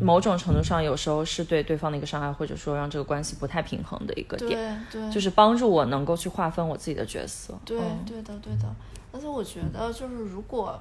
[0.02, 7.58] 某种程度上，有时候是对对方的一个伤害，或者说让这个关系不太平衡的一个点，对对，就是帮助我能够去划分我自己的角色。
[7.64, 8.04] 对嗯。
[8.06, 8.76] 对的对的，
[9.12, 10.80] 而且我觉得就是如果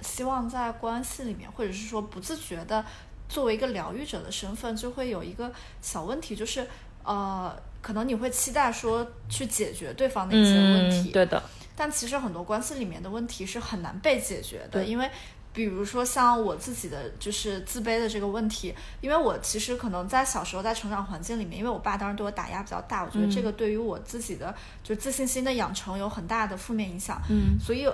[0.00, 2.84] 希望在关系里面，或者是说不自觉的
[3.28, 5.50] 作为一个疗愈者的身份，就会有一个
[5.80, 6.66] 小问题，就是
[7.04, 11.42] 呃，可能你会期待说去解决对方的一些问题，嗯，对的，
[11.74, 15.08] 但其实很多关系里面的问题是很难被解决的，因为
[15.52, 27.58] 比如说像我自己的就是自卑的这个问题，因为我其实可能在小时候在成长环境里面，因为我爸当时对我打压比较大，我觉得这个对于我自己的就自信心的养成有很大的负面影响，嗯。
[27.60, 27.86] 所以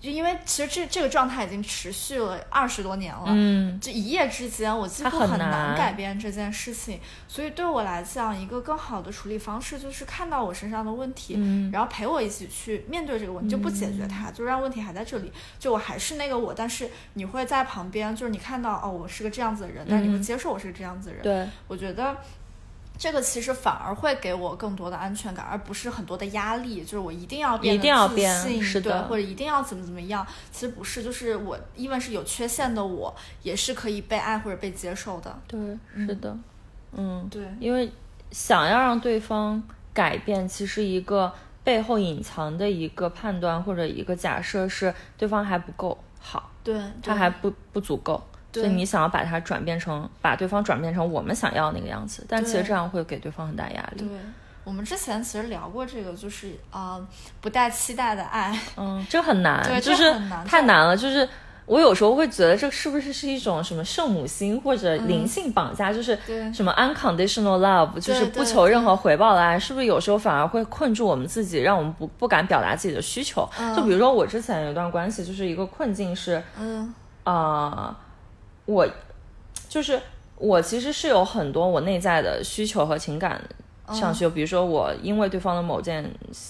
[0.00, 7.00] 就因为其实这这个状态已经持续了二十多年了，嗯这一夜之间，我几乎很很难难改变这件事情。
[7.26, 15.32] 所以对我来讲，一个更好的处理方式就是看到我身上的问题，嗯然后陪我一起去面对这个问题，就不解决它，就让问题还在这里。
[15.58, 21.22] 就我还是那个我，但是你会在旁边，就是你看到哦，我是个这样子的人，但是你会嗯接受我是个这样子的人。
[21.24, 22.16] 对，我觉得
[22.98, 30.26] 这个其实反而会给我更多的安全感，而不是很多的压力，就是我一定要变一定要得自变信，对，或者一定要怎么怎么样。
[30.50, 35.38] 其实不是，就是我，even 是有缺陷的我，也是可以被爱或者被接受的。
[35.46, 36.36] 对，是的，
[36.92, 37.88] 嗯，对，因为
[38.32, 39.62] 想要让对方
[39.94, 41.32] 改变，其实一个
[41.62, 48.20] 背后隐藏的一个判断或者一个假设是对方还不够好，对，对他还不不足够。
[48.52, 54.00] 所以你想要把它转变成，把对方转变成我们想要的那个样子，但其实这样会给对方很大压力。
[54.02, 54.08] 对。
[54.64, 57.06] 我们之前其实聊过这个，就是啊、呃
[57.40, 58.54] 不带期待的爱。
[58.76, 60.94] 嗯，这很难，对就是难太难了。
[60.94, 61.26] 就是
[61.64, 66.18] 我有时候会觉得这是不是是一种什么圣母心或者灵性绑架，就是
[66.52, 73.48] 什么 unconditional love，就是不求任何回报的爱，是不是有时候反而会困住我们自己，让我们不不敢表达自己的需求？
[73.58, 76.92] 嗯就比如说我之前有一段关系，就是一个困境是，嗯
[77.24, 77.96] 啊、
[78.68, 78.86] 我
[79.66, 79.98] 就是
[80.36, 83.40] 我其实是有很多我内在的需求和情感
[83.94, 86.04] 上去，比如说我因为对方的某件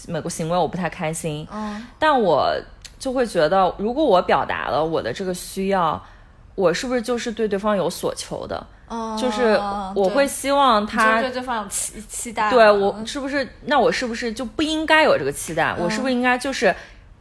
[0.08, 2.52] 某个行为我不太开心，嗯但我
[2.98, 6.04] 就会觉得，如果我表达了我的这个需要，
[6.56, 8.66] 我是不是就是对对方有所求的？
[8.90, 9.56] 嗯，就是
[9.94, 12.50] 我会希望他对对方有期期待。
[12.50, 13.46] 对我是不是？
[13.66, 15.76] 那我是不是就不应该有这个期待？
[15.78, 16.74] 我是不是应该就是，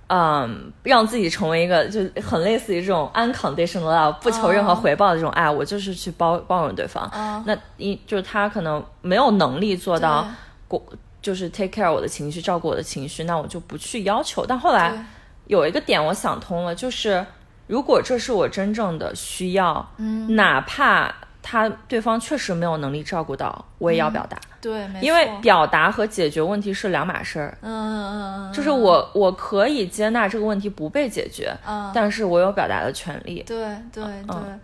[0.08, 5.52] 嗯，让自己成为一个就很类似于这种 unconditional love，不求任何回报的这种爱？
[5.52, 7.10] 我就是去包包容对方。
[7.13, 10.26] 嗯那一就是他可能没有能力做到
[10.67, 10.82] 过，
[11.22, 14.46] 就是 take care 我的情绪，照顾我的情绪，那我就不去要求。
[14.46, 15.06] 但后来
[15.48, 17.26] 有一个点我想通了，就是
[17.67, 24.38] 如果这是我真正的需要，嗯，哪怕他对方确实没有能力照顾到，我也要表达。
[24.60, 33.43] 对，没因为表达和解决问题是两码事儿，嗯嗯嗯嗯，就是我我可以接纳这个问题不被解决，嗯，但是我有表达的权利。
[33.43, 33.58] 对
[33.93, 34.60] 对对嗯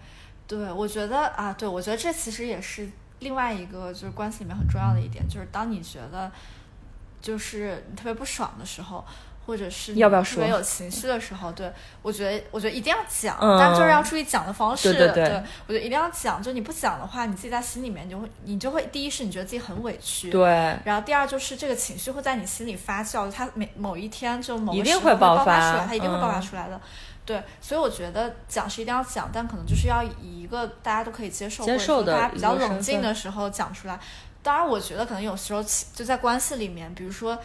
[0.47, 6.29] 对，我觉得啊，对我觉得这其实也是另外一个就是关系里面很重要的一点，就是当你觉得
[7.21, 9.05] 就是你特别不爽的时候。
[9.45, 14.93] 或者是你要不要说特别有情绪的时候，对我觉得，我觉得一定要讲，嗯但就是要注意讲的方式。
[14.93, 20.45] 对对对我觉得一定要讲，就你不讲的话，你自己在心里面你就会，你就会第一是你觉得自己很委屈，对，
[20.85, 26.79] 然后第二就是这个情绪会在你心里发酵，它每某一天就某个一定时候会会爆发发出来，它一定会爆发嗯出来的。
[27.25, 33.97] 对，所以我觉得讲是一定要讲，但可能就是要以一个大家都可以接受，接受的或者说大家比较冷静的时候讲出来。
[34.41, 37.39] 当然，我觉得可能有时候其就在关系里面，比如说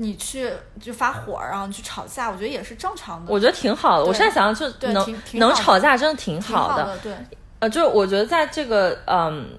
[0.00, 3.32] 你去就发火，然后去吵架，我觉得也是正常的。
[3.32, 4.04] 我觉得挺好的。
[4.04, 6.84] 我现在想想，就能能吵架真的挺挺好的。
[6.84, 7.12] 的，对，
[7.60, 9.50] 呃，就是我觉得在这个嗯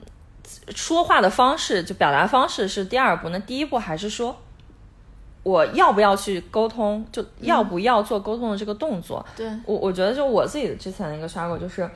[0.75, 3.29] 说话的方式，就表达方式是第二步。
[3.29, 4.35] 那第一步还是说。
[5.43, 7.03] 我要不要去沟通？
[7.11, 9.25] 就要不要做沟通的这个动作？
[9.35, 11.89] 对，我我觉得就我自己之前的一个刷过，就是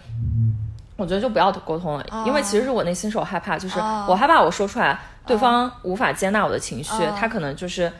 [0.97, 7.93] 我觉得就不要沟通了，因为其实是我内心是我害怕，就是哦我害怕我说出来，对方无法接纳我的情绪，哦他可能就是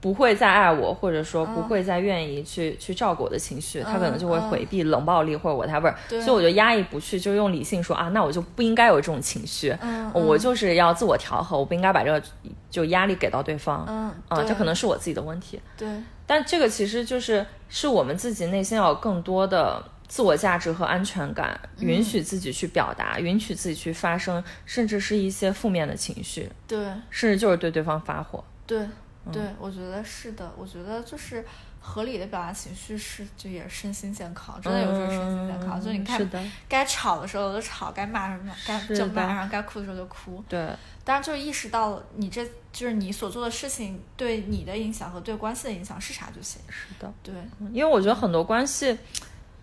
[0.00, 6.20] 不会再爱我，或者说不会再愿意去、去照顾我的情绪，他可能就会回避、冷暴力或者 whatever，对。
[6.20, 12.22] 所以我就压抑不去，就用理性说啊，那我就不应该有这种情绪，嗯我就是要自我调和，我不应该把这个
[12.70, 15.60] 就压力给到对方，嗯，啊，这可能是我自己的问题。
[15.76, 15.88] 对，
[16.26, 26.78] 但这个其实就是是我们自己内心要有更多的自我价值和安全感，允许自己去表达，允许自己去发声，甚至是一些负面的情绪，对，
[27.10, 28.42] 甚至就是对对方发火。
[28.66, 28.86] 对，
[29.26, 30.50] 嗯对，我觉得是的。
[30.56, 31.44] 我觉得就是
[31.80, 35.80] 合理的表达情绪是，就也是身心健康，真的有时候身心健康。
[35.80, 36.20] 就你看
[36.68, 40.42] 该吵的时候就吵，该骂什么该就骂，然后该哭的时候就哭。
[40.48, 40.68] 对，
[41.04, 46.62] 当然，就是意识到你这就是你所做的事情对你的影响和对关系的影响是啥就行。
[46.68, 47.34] 是的，对，
[47.72, 48.98] 因为我觉得很多关系，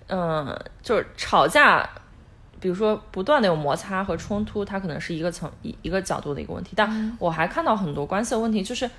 [0.07, 1.87] 嗯、就是吵架。
[2.57, 6.71] 比如说，不断的有摩擦和冲突，它可能是一个层一一个角度的一个问题。
[6.75, 8.89] 但嗯我还看到很多关系的问题，就是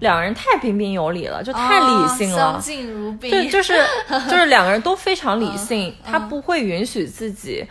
[0.00, 2.36] 两个人太彬彬有礼了，就太理性了。
[2.36, 3.30] 哦相敬如宾。
[3.30, 3.74] 对，就是
[4.28, 7.66] 就是两个人都非常理性，嗯他不会允许自己，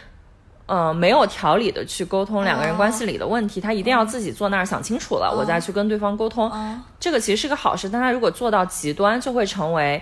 [0.65, 6.49] 呃，没有条理的去沟通两个人关系里的问题，他一定要自己坐那儿想清楚了，我再去跟对方沟通。
[6.53, 10.01] 嗯这个其实是个好事，但他如果做到极端，就会成为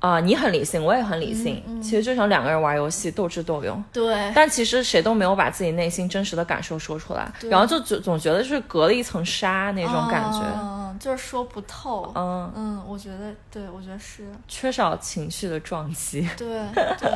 [0.00, 3.82] 嗯，啊、你很理性，我也很理性，嗯嗯其实就像两个人玩游戏，斗智斗勇。
[3.92, 12.12] 对，但其实谁都没有把自己内心真实的感受说出来，然后就总总觉得就是隔了一层纱那种感觉，嗯，就是说不透。
[12.14, 14.26] 嗯，嗯，我觉得，对，我觉得是。
[14.46, 16.28] 缺少情绪的撞击。
[16.36, 16.62] 对
[16.98, 17.10] 对，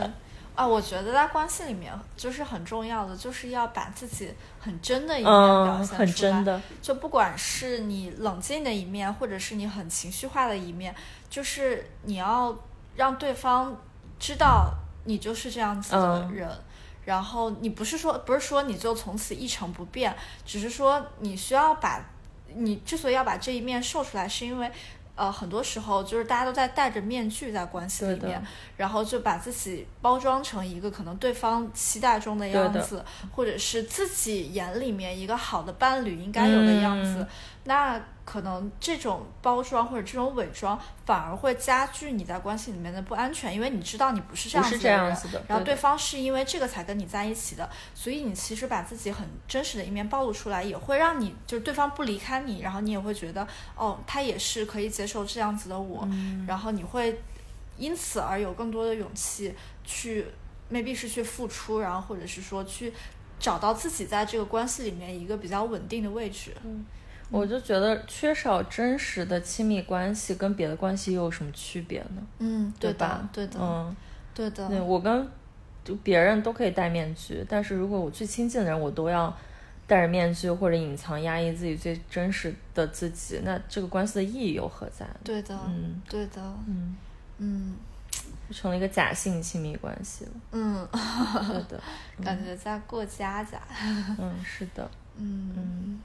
[0.55, 5.99] 啊，我觉得在关系里面就是很重要的，就是要把自己很真的一面表嗯，现出来。
[5.99, 10.95] 很真的，就不管是你冷静的一面，或者是你很情绪化的一面，
[11.29, 12.55] 就是你要
[12.97, 13.77] 让对方
[14.19, 14.73] 知道
[15.05, 16.49] 你就是这样子的嗯人。
[17.05, 20.15] 然后你不是说不是说你就从此一成不变，
[20.45, 22.05] 只是说你需要把，
[22.55, 24.71] 你之所以要把这一面秀出来，是因为。
[25.17, 28.43] 呃，很多时候就是大家都在戴着面具在关系里面，
[28.79, 37.27] 然后就把自己包装成一个可能对方期待中的样子，或者是自己眼里面一个好的伴侣应该有的样子。
[37.65, 53.47] 那可能这种包装或者这种伪装反而会加剧你在关系里面的不安全，因为你知道你不是这样子的人，然后对方是因为这个才跟你在一起的，所以你其实把自己很真实的一面暴露出来，也会让你就是对方不离开你，然后你也会觉得
[53.77, 56.09] 哦，他也是可以接受这样子的我，
[56.47, 57.21] 然后你会
[57.77, 59.55] 因此而有更多的勇气
[59.85, 60.25] 去
[60.73, 62.93] ，maybe 是去付出，然后或者是说去
[63.39, 66.57] 找到自己在这个关系里面一个比较稳定的位置。
[66.65, 66.87] 嗯。
[67.31, 72.23] 我就觉得缺少真实的亲密关系跟别的关系又有什么区别呢？
[72.39, 73.29] 嗯，对吧？
[73.33, 73.95] 对的，嗯，
[74.35, 74.69] 对的。
[74.69, 75.29] 对我跟
[75.85, 79.35] 就别人都可以戴面具，但是如果我最亲近的人我都要
[79.87, 85.07] 戴着面具或者隐藏、压抑自己最真实的自己，那这个关系的意义又何在？
[85.23, 86.97] 对的，嗯，对的，嗯
[87.39, 87.75] 嗯，
[88.49, 90.31] 就成了一个假性亲密关系了。
[90.53, 90.87] 嗯，
[91.49, 91.83] 对的，
[92.23, 93.61] 感觉在过家家。
[94.19, 96.01] 嗯，是的，嗯嗯。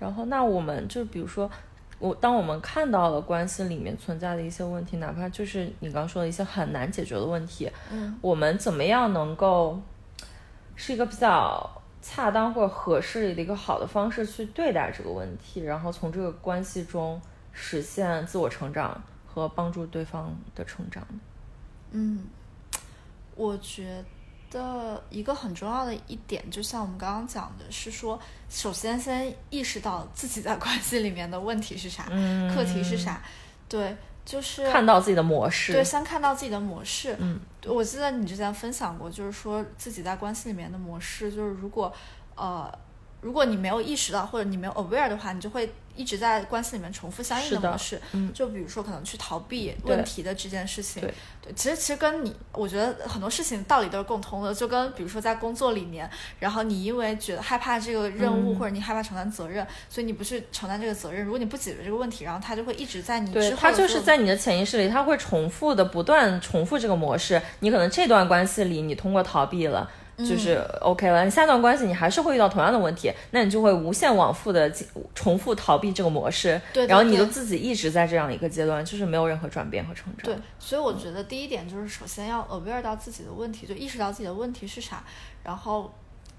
[0.00, 1.48] 然后，那我们就比如说，
[1.98, 9.78] 我当我们看到了关系里面存在的一些问题，哪怕就是你刚说的一些很难解决的问题，嗯，我们怎么样能够
[10.74, 11.70] 是一个比较
[12.00, 17.20] 恰当或者合适的一个好的方式去对待这个问题，然后从这个关系中
[17.52, 21.06] 实现自我成长和帮助对方的成长？
[21.90, 22.24] 嗯，
[23.36, 24.02] 我觉。
[24.50, 32.04] 的一个很重要的一点，就像我们刚刚讲的，是说，首先先意识到自己在关系里面的问题是啥，
[32.52, 33.22] 课题是啥，
[33.68, 37.16] 对，就是看到自己的模式，对，先看到自己的模式。
[37.20, 41.92] 嗯，我记得你之前分享过，就是说自己在关系里面的模式，就是如果
[42.34, 42.70] 呃，
[43.20, 45.72] 如果你没有意识到或者你没有 aware 的话，你就会。
[45.96, 51.12] 一直在关系里面重复相应的模式，嗯，就比如说可能去逃避问题的这件事情，对，
[51.42, 56.08] 对，其实其实跟你，我觉得很多事情道理都是共通的，就跟比如说在工作里面，
[56.38, 61.22] 然后你因为觉得害怕这个任务，或者你害怕承担责任，所以你不去承担这个责任。
[61.22, 67.42] 如果你不解决这个问题，然后他就会一直在你对，他就是在你的潜意识里，他会重复的不断重复这个模式。
[67.58, 69.90] 你可能这段关系里，你通过逃避了。
[70.26, 74.70] 就是 OK 了，你下段关系你还是会遇到同样的问题，那你就会无限往复的
[75.14, 80.24] 重复逃避这个模式，对，然后你就自己一直在这样一个阶段，就是没有任何转变和成长。
[80.24, 85.02] 对，所以我觉得第一点就是首先要 aware 到自己的问题，就意识到自己的问题是啥，
[85.42, 85.92] 然后，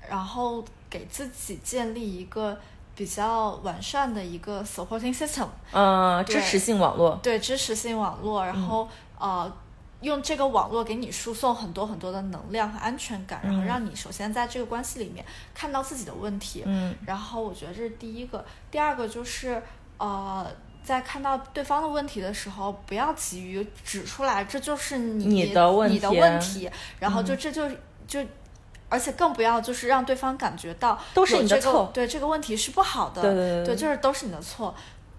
[0.10, 2.58] 然后给自己建立一个
[2.96, 8.88] 比较完善的一个 supporting system，嗯，支持性网络，对，支持性网络，然后
[9.20, 9.52] 呃。
[10.02, 15.24] 用这个网络给你输送很多很多的能量和安全感，然后让你首先在这个关系里面
[15.54, 18.44] 看到自己的问题，嗯，然后我觉得这是第一个。
[18.72, 19.62] 第二个就是，
[19.98, 20.48] 呃，
[20.84, 27.70] 在看到对方的问题的时候，不要急于指出来这就是你的问题，你的问题，然后就这就
[28.08, 28.26] 就，
[28.90, 33.66] 而且更不要就是让对方感觉到都是你的错，对这个问题是不好的，对对。
[33.68, 34.74] 对，就是都是你的错。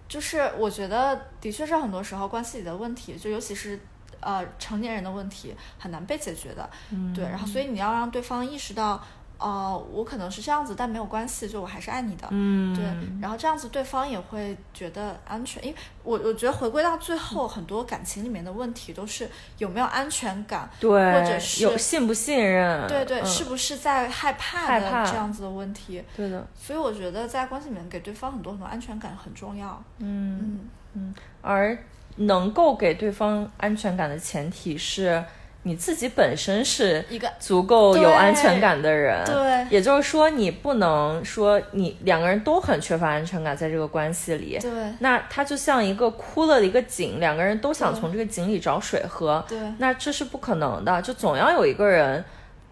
[0.08, 3.78] 就是我觉得的确是很多时候关系里的问题，就尤其是。
[4.22, 6.70] 呃，成年人的问题很难被解决的，
[7.14, 9.02] 对，然后所以你要让对方意识到，
[9.38, 12.84] 呃，我可能是这样子，但没有关系，就我还是爱你的，嗯，对，
[13.20, 30.38] 然后这样子对方也会觉得安全，因为我我觉得回归到最后，很多感情里面的问题都是有没有安全感，对，或者是有信不信任，对对，是不是在害怕的这样子的问题，对的，所以我觉得在关系里面给对方很多很多安全感很重要，嗯。
[30.38, 30.60] 嗯。
[30.94, 31.76] 嗯，而。
[32.16, 35.22] 能够给对方安全感的前提是
[35.64, 52.24] 你自己本身是一个足够有安全感的人，对，也就是说你不能说你两个人都很缺乏安全感，在这个关系里，对，那它就像一个枯了的一个井，两个人都想从这个井里找水喝，对，那这是不可能的，就总要有一个人，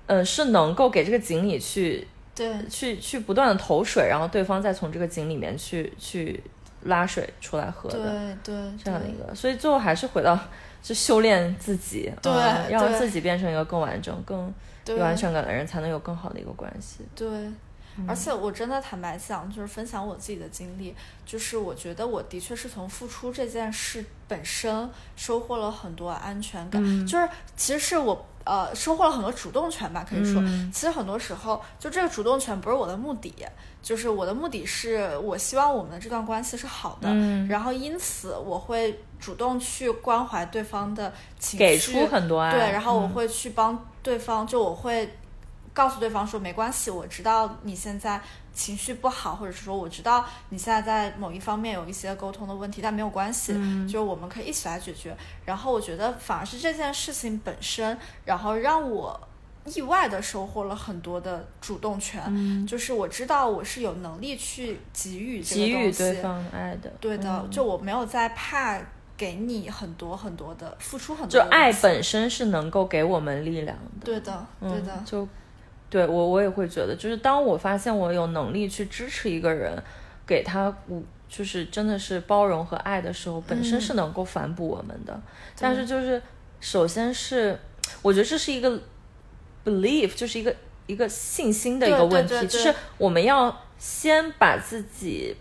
[0.06, 6.42] 嗯，是能够给这个井里去，对，去去不断的投水，然后对方再从这个井里面去去。
[6.84, 10.38] 拉水出来喝的，对对，这样的一个，所以最后还是回到
[10.82, 12.32] 就修炼自己，对，
[12.70, 14.52] 要让自己变成一个更完整、更
[14.86, 17.04] 有安全感的人，才能有更好的一个关系。
[17.14, 17.28] 对，
[18.08, 20.94] 而且我真的坦白讲，就是分享我自己的经历，
[21.26, 28.26] 就是我觉得我的确是从付出这件事本身收获了很多安全感，就是其实是我。
[28.44, 33.34] 呃，收获了很多主动权吧，可以说，其实很多时候，就这个主动权不是我的目的，
[33.82, 37.08] 就是我的目的是我希望我们的这段关系是好的，
[37.48, 45.18] 然后因此我会主动去关怀对方的情绪，给出很多爱，对，然后我会去帮对方，就我会
[45.72, 48.20] 告诉对方说没关系，我知道你现在
[48.52, 53.54] 情绪不好，或者是说我知道你现在在某一方面有一些沟通的问题，但没有关系，
[53.86, 55.16] 就是我们可以一起来解决。
[55.44, 59.18] 然后我觉得反而是这件事情本身，然后让我
[59.64, 68.80] 意外的收获了很多的主动权，就是我知道我是有能力去给予给予对方爱的，对的，就我没有在怕。
[69.20, 74.06] 给你很多很多的付出，很多就爱本身是能够给我们力量的。
[74.06, 75.04] 对的，对的。
[75.04, 75.28] 就
[75.90, 79.76] 对我我也会觉得，就是当我发现我有能力去支持一个人，
[80.24, 85.20] 给他无就是真的是包容和爱的时候，本身是能够反哺我们的。
[85.58, 86.22] 但是就是
[86.60, 87.58] 首先是
[88.00, 88.80] 我觉得这是一个
[89.64, 90.54] belief，就是一个
[90.86, 95.36] 一个信心的一个问题，就是我们要先把自己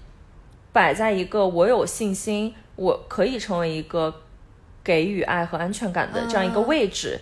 [0.74, 2.54] 摆在一个我有信心。
[2.76, 4.22] 我可以成为一个
[4.82, 7.20] 给予爱和安全感的这样一个位置，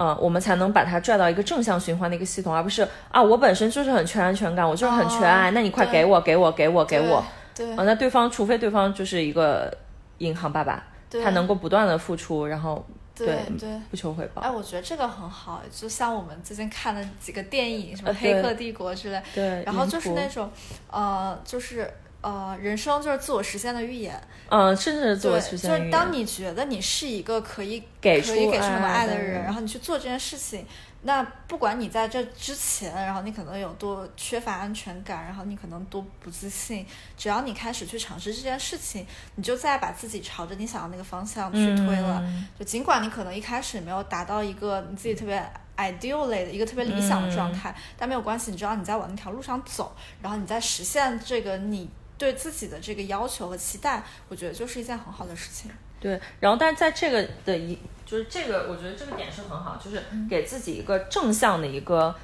[0.00, 7.22] 呃，我们才能把它拽到一个正向循环的一个系统，而不是啊，我本身就是很缺安全感，我就是很缺爱，那你快给我，给我，给我，给我，
[7.54, 9.70] 对，啊，那对方除非对方就是一个
[10.16, 10.82] 银行爸爸，
[11.22, 12.82] 他能够不断的付出，然后
[13.14, 14.40] 对对不求回报。
[14.40, 20.50] 哎，我觉得这个很好，就像我们最近看的几个电影，什么《黑客帝国》之类，对，然后就是那种
[20.90, 21.92] 呃，就是。
[22.22, 30.66] 呃，人生就是自我实现的预言，嗯，甚至是自我实现就是当你觉得你是一个可以给可以给出很多爱的人，然后你去做这件事情，
[31.00, 36.84] 那不管你在这之前，然后你可能有多缺乏安全感，然后你可能多不自信，
[37.16, 39.06] 只要你开始去尝试这件事情，
[39.36, 42.22] 你就再把自己朝着你想要那个方向去推了。
[42.58, 45.42] 就尽管你可能一开始没有达到一个你自己特别
[45.78, 51.88] ideal 类的一个特别理想的状态，但没有关系，你知道你在往那条路上走，然后你在实现这个你。
[52.20, 55.70] 对自己的这个要求和期待，我觉得就是一件很好的事情。
[55.98, 62.14] 对，然后但是在这个的一，就是这个，我觉得这个点是很好，就是给自己一个正向的一个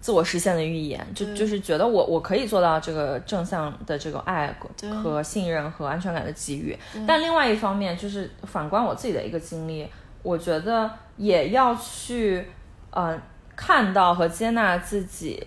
[0.00, 4.58] 自我实现的预言，就就是觉得我我可以做到这个正向的这个爱
[5.02, 6.74] 和信任和安全感的给予。
[7.06, 9.86] 但另外一方面，就是反观我自己的一个经历，
[10.22, 12.46] 我觉得也要去
[12.92, 13.20] 呃
[13.54, 15.46] 看到和接纳自己。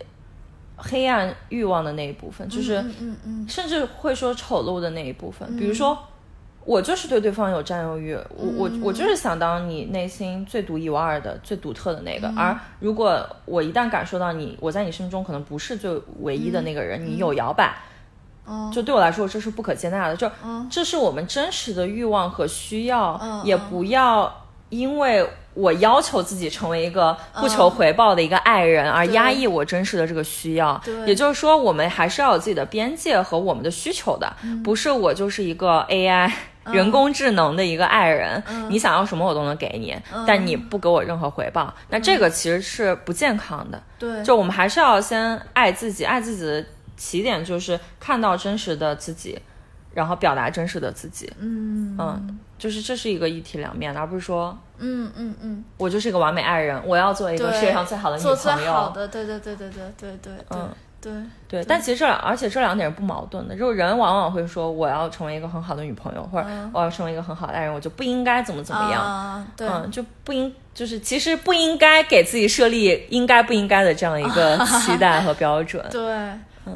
[0.82, 2.84] 黑暗欲望的那一部分，就是
[3.48, 5.56] 甚至会说丑陋的那一部分。
[5.58, 5.98] 比如说，
[6.66, 12.32] 我就是对对方有占有欲，我我我就是想当你内心最独一无二的、最独特的那个。
[12.36, 17.76] 而如果我一旦感受到你，我在你心中可能不是最唯一的那个人，你有摇摆，
[18.72, 20.16] 就对我来说这是不可接纳的。
[20.16, 20.30] 就
[20.70, 24.41] 这是我们真实的欲望和需要，也不要
[24.72, 25.24] 因为。
[25.54, 30.82] 我要求自己成为一个不求回报的一个爱人，而压抑我真实的这个需要。
[31.06, 36.32] 也就是说，我们还是要有自己的边界和我们的需求的，不是我就是一个 AI
[36.68, 39.94] 人工智能的一个爱人，你想要什么我都能给你，
[40.26, 43.84] 但你不给我任何回报，那这个其实是不健康的。
[44.00, 46.66] 对，就我们还是要先爱自己，爱自己的
[46.96, 49.38] 起点就是看到真实的自己，
[49.94, 51.32] 然后表达真实的自己。
[51.40, 52.40] 嗯嗯。
[52.58, 58.36] 就是这是一个一体两面的，而不是说，嗯嗯嗯，我就是一个完美爱人，我要做一个世界上最好的女朋友。
[58.36, 60.70] 做最好的，对对对对对对对，嗯
[61.02, 61.12] 对
[61.48, 61.64] 对。
[61.64, 63.56] 但其实这两，而且这两点是不矛盾的。
[63.56, 75.84] 就是人往往会说，我要成为一个很好的女朋友，或者我要成为一个很好的爱人，我就不应该怎么怎么样，啊对，就不应，就是其实不应该给自己设立应该不应该的这样一个 期待和标准。
[75.90, 76.32] 对，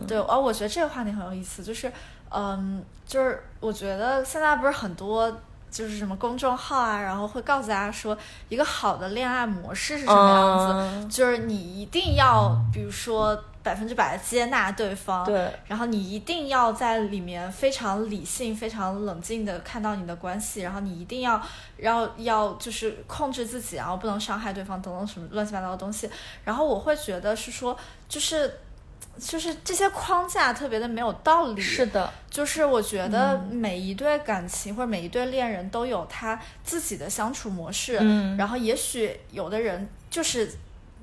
[0.07, 1.91] 对，而我觉得这个话题很有意思，就是，
[2.35, 5.31] 嗯，就是我觉得现在不是很多。
[5.71, 8.17] 就是什么公众号啊，然后会告诉大家说，
[8.47, 21.41] 一个好的恋爱模式是什么样子，就是你一定要，比如说百分之百的接纳对方，对，然后你一定要在里面非常理性、非常冷静的看到你的关系，然后你一定要
[21.75, 26.09] 要要就是控制自己，然后不能伤害对方等等什么乱七八糟的东西，
[26.45, 27.77] 然后我会觉得是说，
[28.07, 28.59] 就是。
[29.17, 31.61] 就是这些框架特别的没有道理。
[31.61, 37.97] 是的，就是我觉得每一对感情或者每一对恋人都有他自己的相处模式。
[38.01, 40.51] 嗯，然后也许有的人就是，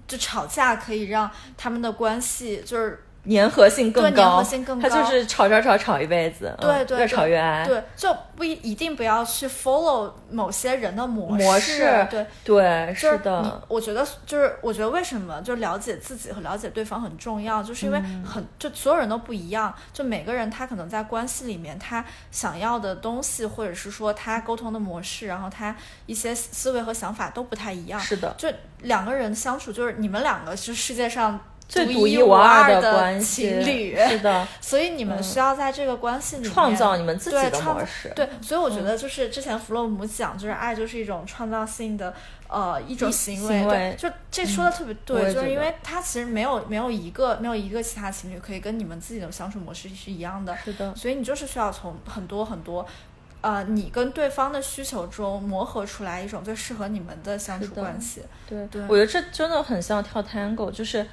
[0.07, 3.03] 就吵架可以让他们的关系就是。
[3.25, 13.63] 粘合性更高，粘合性更高，他就是吵吵吵吵一辈子，对对，越吵越爱，对，就不一一定不要去 follow 某些人的模模式，对对，是的。
[13.69, 28.49] 我觉得就是我觉得为什么就了解自己和了解对方很重要，就是因为很就所有人都不一样，就每个人他可能在关系里面他想要的东西，或者是说他沟通的模式，然后他一些思维和想法都不太一样，是的，就
[28.81, 31.39] 两个人相处，就是你们两个是世界上。
[31.73, 38.13] 最独一无二的关系，情侣，是的， 所以你们需要在这个关系里面创造你们自己的模式。
[38.15, 42.13] 对，所以我觉得就是之前弗洛姆讲，就是爱就是一种创造性的
[42.47, 52.87] 呃一种行为，行为对，就这说的特别对，就是因为他其实没有没有一个没有一个其他情侣可以跟你们自己的相处模式是一样的，是的，所以你就是需要从很多很多。
[53.41, 58.23] 呃，你跟对方的需求中磨合出来一种最适合你们的相处关系。
[58.49, 61.05] 对，对我觉得这真的很像跳 tango，就是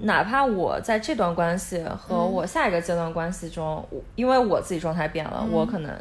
[0.00, 2.32] 哪怕我在这段关系和嗯。
[2.32, 5.52] 我下一个阶段关系中，我因为我自己状态变了，嗯。
[5.52, 5.92] 我可能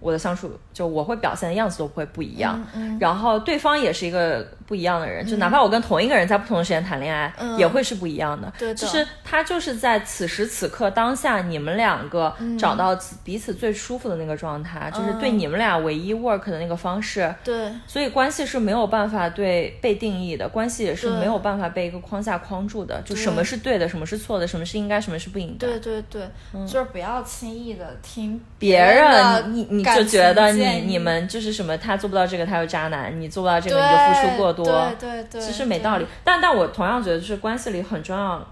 [0.00, 2.96] 我的相处就我会表现的样子都会不一样，嗯。
[3.00, 7.58] 然后对方也是一个不一样的人，就哪怕我跟同一个人在不同的时间谈恋爱，嗯。
[7.58, 8.52] 也会是不一样的。
[8.58, 8.74] 对的。
[8.74, 12.56] 就是他就是在此时此刻当下，你们两个嗯。
[12.58, 17.34] 找到彼此最舒服的那个状态，就是对你们俩唯一 work 的那个方式。
[17.44, 17.70] 对。
[17.86, 23.02] 所以关系是没有办法对被定义的，关系也是没有办法被一个框架框住的。
[23.04, 25.66] 就什么是对的，什么是错的，什么是应该，什么是不应该。
[25.66, 26.22] 对对对，
[26.66, 34.64] 就是不要轻易的听嗯别人你你就觉得你你们就是什么，他做不到这个，他有渣男；你做不到这个，你就付出过多。
[34.64, 36.06] 对对对，其实没道理。
[36.22, 38.42] 但但我同样觉得，就是关系里很重要，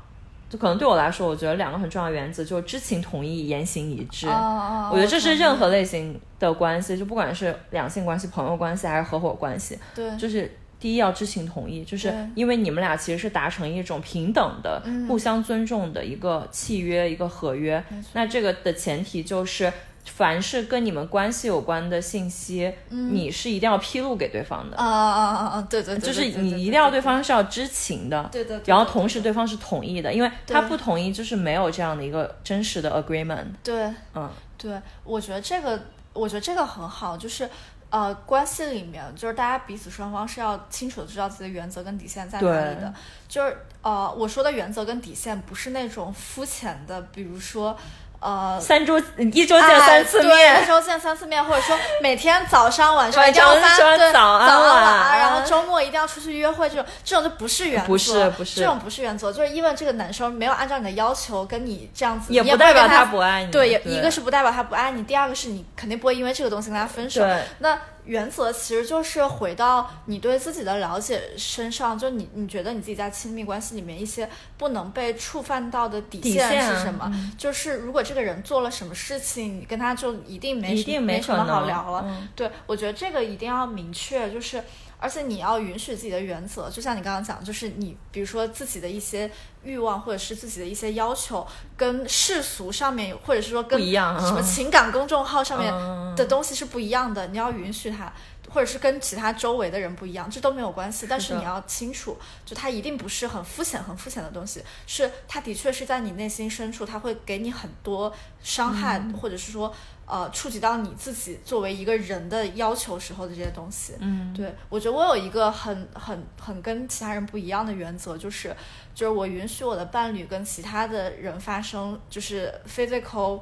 [0.50, 4.26] 就可能对我来说，我觉得两个很重要的原则就是知情同意、言行一致。
[4.26, 17.82] 我觉得这是任何类型的关系，就不管是两性关系、朋友关系还是合伙关系，对就是第一要知情同意，就是因为你们俩其实是达成一种平等的、嗯互相尊重的一个契约、一个合约。
[18.12, 19.72] 那这个的前提就是，
[20.04, 24.76] 凡是跟你们关系有关的信息，你是一定要披露给对方的。
[24.76, 25.66] 啊啊啊啊！
[25.70, 33.46] 对对对，就是你一定要对方是要知情的，对的对然后同时对方是同意的，因为他不同意就是没有这样的一个真实的 agreement。
[33.62, 35.80] 对嗯，对，我觉得这个，
[36.12, 37.48] 我觉得这个很好，就是。
[37.92, 42.94] 呃，关系里面就是大家彼此双方是要清楚的知道自己的原则跟底线在哪里的。
[43.28, 47.76] 就是呃，我说的原则跟底线不是那种肤浅的，比如说
[48.22, 48.58] 呃。
[48.60, 48.98] 三周
[49.32, 63.50] 一周见哎三次面一，周见三次面，或者说每天早上晚上晚一定要说对，早安安晚安，然后周末一定要出去约会，这种这种就不是原则，不是不是这种不是原则，就是因为这个男生没有按照你的要求跟你这样子，也不代表他他不爱你。
[63.50, 67.26] 对，也对一个是不代表他不爱你，第二个是你肯定不会因为这个东西跟他分手。
[67.58, 74.28] 那原则其实就是回到你对自己的了解身上，就你你觉得你自己在亲密关系里面一些
[74.58, 77.12] 不能被触犯到的底底线是什么？
[77.38, 82.04] 就是如果这个人做了什么事情，你跟他就一定没一定没什么好聊了。
[82.06, 84.62] 嗯对，我觉得这个一定要明确，就是
[85.02, 89.28] 而且你要允许自己的原则，就像你刚刚讲，就是你比如说自己的一些
[89.64, 91.46] 欲望或者是自己的一些要求，
[91.76, 98.12] 跟世俗上面或者是说跟不一样什么嗯情感公众号上面嗯的东西是不一样的，你要允许它。
[98.52, 101.06] 或者是跟其他周围的人不一样，这都没有关系。
[101.08, 109.74] 但是你要清楚，就它一定不是很肤浅、很肤浅的东西，是它的确是在你内心深处，它会给你很多伤害，嗯或者是说
[110.06, 113.94] 呃触及到你自己作为一个人的要求时候的这些东西。
[114.00, 118.54] 嗯，对我觉得我有一个很很很跟其他人不一样的原则，就是
[118.94, 123.40] 就是我允许我的伴侣跟其他的人发生就是 physical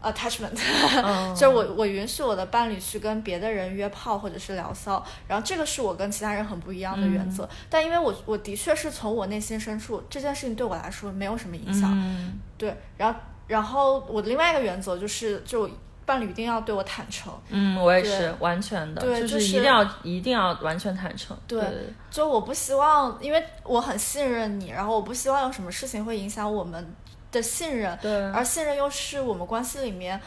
[0.00, 0.56] attachment，
[1.04, 7.48] 嗯就是我我允许我的伴侣去跟别的人约炮或者是聊骚，然后这个是我跟其他人很不一样的原则。
[7.68, 15.68] 但因为我我的确是从我内心深处，这件事情对我来说没有什么影响，嗯对，然后然后我的另外一个原则就是就
[16.08, 17.30] 伴侣一定要对我坦诚。
[17.50, 21.36] 嗯，我也是完全的，对就是是一定要一定要完全坦诚。
[21.46, 26.82] 对对就我不希望，因为我很信任你，然后我不希望有什么事情会影响我们
[27.30, 30.18] 的信任，对而信任又是我们关系里面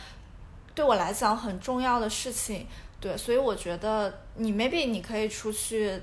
[0.75, 2.67] 对我来讲很重要的事情，
[2.99, 5.99] 对，所以我觉得你 maybe 你可以出去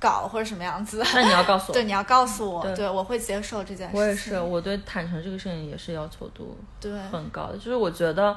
[0.00, 1.72] 搞或者什么样子，那你要告诉我。
[1.74, 4.00] 对，你要告诉我，对对我会接受这件事情。
[4.00, 7.56] 我也是，我对坦诚这个事情也是要求度对很高的。
[7.56, 8.36] 就是我觉得，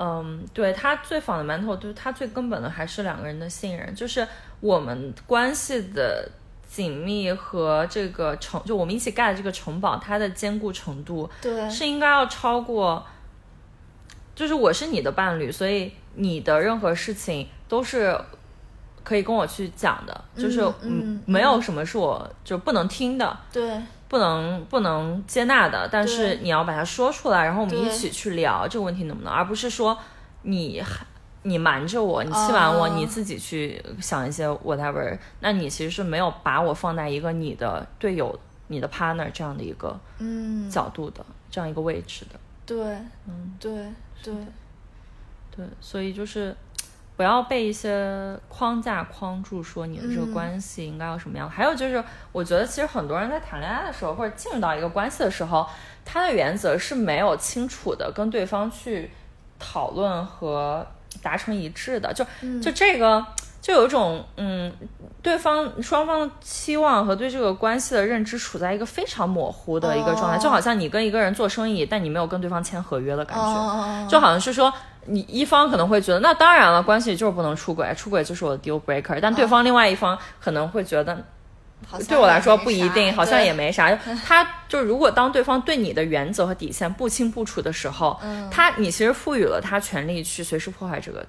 [0.00, 4.26] 嗯，对他最 fundamental，就是他最根本的还是两个人的信任，就是
[4.60, 6.26] 我们关系的
[6.66, 11.68] 紧密和这个城，就我们一起盖的这个城堡，它的坚固程度对。
[11.68, 13.06] 是应该要超过，
[14.34, 18.18] 就是我是你的伴侣，所以你的任何事情都是。
[19.02, 23.80] 可以跟我去讲的，就是嗯嗯没有什么是我就不能听的，对
[24.10, 29.96] 不能不能接纳的，但是你要把它说出来，然后我们一起去聊这个问题能不能，而不是说
[30.42, 30.82] 你
[31.44, 38.36] 你瞒着我，你欺瞒我，哦你自己去想一些 whatever，那你其实是没有把我放在一个你的队友、
[38.66, 42.76] 你的 partner 这样的一个嗯，角度的、这样一个位置的，对
[43.28, 43.72] 嗯，对
[44.22, 44.34] 对。
[45.56, 46.56] 对，所以就是。
[47.20, 51.50] 不要被一些框架框住，说你的这个关系应该要什么样。
[51.50, 52.02] 还有就是，
[52.32, 55.66] 我觉得其实很多人在谈恋爱的时候，或者进入到一个关系的时候，
[56.02, 59.10] 他的原则是没有清楚的跟对方去
[59.58, 60.86] 讨论和
[61.22, 62.10] 达成一致的。
[62.14, 62.24] 就
[62.62, 63.22] 就这个。
[63.60, 64.72] 就有一种，嗯，
[65.20, 74.72] 对方双方的期望和对这个关系的认知处在一个非常模糊的一个状态，就好像你跟一个人做生意，但你没有跟对方签合约的感觉，就好像是说，
[75.10, 81.24] 你一方可能会觉得，那当然了，关系就是不能出轨，出轨就是我的 deal breaker，但对方另外一方可能会觉得，
[82.08, 83.94] 对我来说不一定，好像也没啥。
[84.24, 88.18] 他就是如果当对方对你的原则和底线不清不楚的时候，
[88.50, 91.26] 他你其实赋予了他权利去随时破坏这个。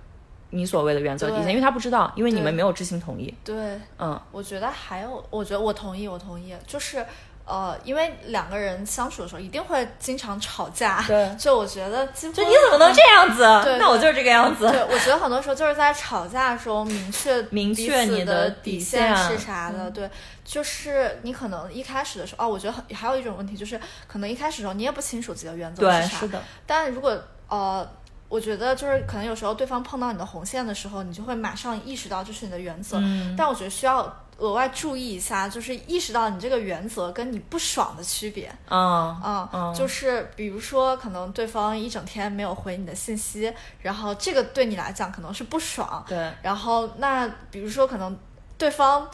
[0.54, 3.34] 你所谓的原则底线，因为他不知道，因为你们没有知情同意。
[3.42, 7.06] 对，嗯，我觉得还有，我觉得我同意，我同意，就是，
[7.52, 11.04] 呃，因为两个人相处的时候一定会经常吵架。
[11.06, 13.44] 对， 就我觉得，就你怎么能这样子？
[13.66, 14.66] 对 那我就是这个样子。
[14.72, 19.92] 对，我觉得很多时候就是在吵架中明确明确你的底线是啥的。
[19.92, 20.10] 对，
[20.46, 23.78] 就是你可能一开始的时候，哦，我觉得很还有一种问题就是，
[24.08, 26.18] 可能一开始的时候你也不清楚自己的原则是啥。
[26.20, 26.42] 是的。
[26.66, 27.86] 但如果呃。
[28.32, 32.98] 我觉得就是可能有时候对方碰到你的红线的时候，你就会马上意识到这是你的原则。
[32.98, 33.36] 嗯。
[33.38, 38.52] 但我觉得需要额外注意一下，就是意识到你这个原则跟你不爽的区别。
[38.70, 39.22] 嗯
[39.54, 39.74] 嗯。
[39.74, 46.04] 就是比如说，可能对方一整天没有回你的信息，然后这个对你来讲可能是不爽。
[46.08, 46.32] 对。
[46.42, 48.18] 然后那比如说，可能
[48.58, 49.08] 对方。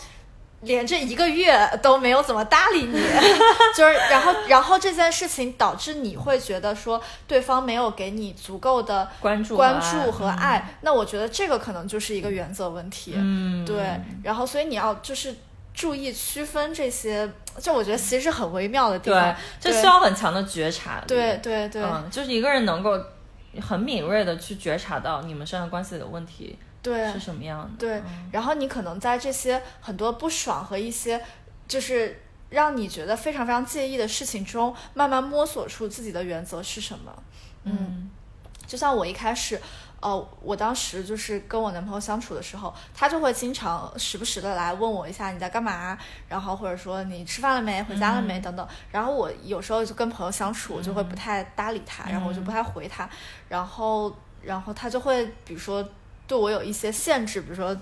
[0.61, 2.99] 连这一个月都没有怎么搭理你，
[3.77, 13.13] 就是然后然后这件事情导致你会觉得说对方没有给你足够的关注关注和爱，那我觉得这个可能就是一个原则问题。
[13.15, 15.35] 嗯，对，然后所以你要就是
[15.75, 17.29] 注意区分这些，
[17.59, 21.03] 就我觉得其实是很微妙的地方，就需要很强的觉察。
[21.07, 22.99] 对对对，就是一个人能够
[23.61, 26.57] 很敏锐的去觉察到你们身上关系里的问题。
[26.81, 27.69] 对，是什么样的？
[27.77, 28.01] 对，
[28.31, 31.21] 然后你可能在这些很多不爽和一些
[31.67, 37.11] 就是让你觉得非常非常介意的事情中，慢慢摸索出自己的原则是什么。
[37.63, 38.09] 嗯，
[38.65, 39.59] 就像我一开始，
[39.99, 45.97] 呃，我当时就是跟我男朋友相处的时候，他就会经常时不时的来问我一下你在干嘛，
[46.29, 48.65] 然后或者说你吃饭了没，回家了没等等。
[48.91, 53.09] 然后我有时候就跟朋友相处，我就会不太搭理他，然后我就不太回他，
[53.49, 55.85] 然后然后他就会比如说。
[56.27, 57.75] 对我有一些限制，比如说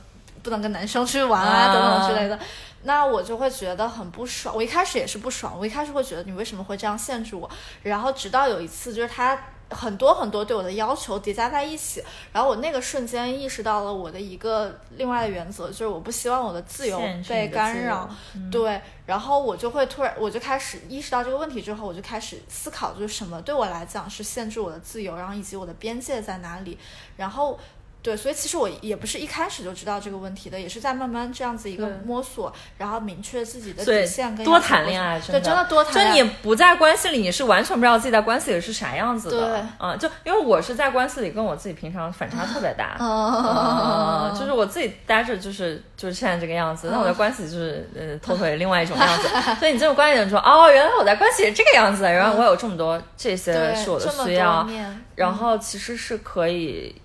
[0.43, 2.39] 不能跟男生去玩啊等等之类的，
[2.83, 4.55] 那我就会觉得很不爽。
[4.55, 7.49] 我一开始也是不爽，我一开始会觉得你为什么会这样限制我？
[7.81, 9.35] 然后直到有一次，就是他
[9.71, 18.07] 很多很多对我的要求叠加在一起，然后我那个瞬间意识到了我的一个另外的原则，就是我不希望我的自由被干扰。
[18.51, 26.77] 对，然后我就会突然，我就开始意识到这个问题之后，我就开始思考，就是什么对我来讲是限制我的自由，然后以及我的边界在哪里，
[27.17, 27.59] 然后。
[28.05, 34.35] 对，所以其实我也不是一开始就知道这个问题的，也是在慢慢这样子一个摸索，然后明确自己的底线。
[34.35, 35.93] 跟多谈恋爱，对，真的多谈。
[35.93, 39.47] 就你不在关系里，你是完全不知道自己在关系里是啥样子的。
[39.47, 42.95] 对，嗯，就因为我是在关系里，跟我自己平常反差特别大。
[43.01, 49.27] 嗯，就是我自己待着就是就是现在这个样子，那我在关系就是呃偷偷另外一种样子。
[49.57, 54.67] 所以你这种关系人说，哦，原来我在关系这个样子，原来我有这么多这些是我的需要，
[55.15, 56.95] 然后其实是可以。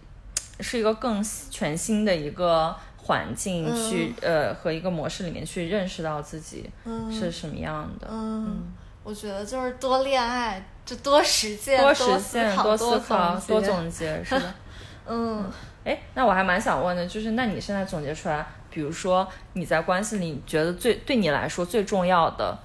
[0.62, 6.70] 是一个更全新的一个环境去呃和一个模式里面去认识到自己
[7.10, 8.06] 是什么样的。
[8.10, 8.62] 嗯，
[9.02, 14.54] 我觉得就是多恋爱，就多实践，多实践，多思考，多总结，是的。
[15.08, 15.44] 嗯，
[15.84, 22.56] 哎，那我还蛮想问的，就是那你现在总结出来，比如说你在关系里觉得最对你来说最重要的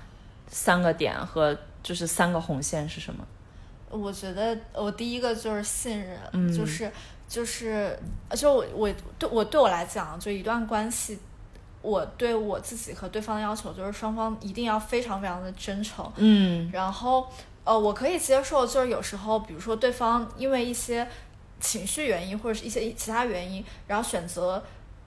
[0.48, 3.26] 三个点和就是三个红线是什么？
[3.90, 6.92] 我觉得我第一个就是信任，就是。
[7.28, 7.98] 就是，
[8.36, 11.20] 就我我对我对我来讲，就一段关系，
[11.82, 16.10] 我对我自己和对方的要求就是双方一定要非常非常的真诚。
[16.18, 17.28] 嗯，然后
[17.64, 21.08] 呃，我可以接受，就是有时候，比如说对方因为一些
[21.60, 24.64] 情绪原因或者是一些其他原因，然后选择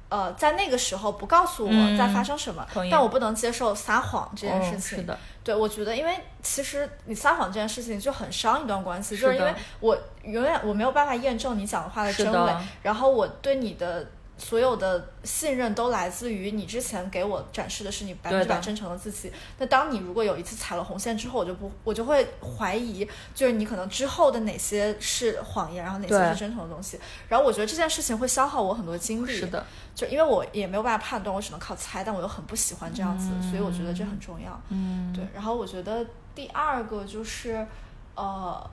[0.09, 4.99] 呃在那个时候不告诉我在发生什么，但我不能接受撒谎这件事情。
[4.99, 5.19] 是的。
[5.45, 12.53] 对，我觉得，因为其实你撒谎这件事情就很伤一段关系，就是因为我永远我没有办法验证你讲的话的真伪，
[12.83, 14.07] 然后我对你的
[14.39, 19.31] 所有的信任都来自于你之前给我展示的是你百分之百真诚的自己。
[19.59, 26.99] 那当你如果有一次踩了红线之后，我就不我就会怀疑，就是你可能之后的哪些是谎言，然后哪些是真诚的东西。
[27.29, 29.37] 然后我觉得这件事情会消耗我很多精力。
[29.37, 29.67] 是的。
[29.95, 34.59] 就因为我也没有办法判断，我只能靠猜，但我又很不喜欢这样子，所以我觉得这很重要。
[34.69, 35.27] 嗯，对。
[35.35, 37.67] 然后我觉得第二个就是，
[38.15, 38.71] 呃，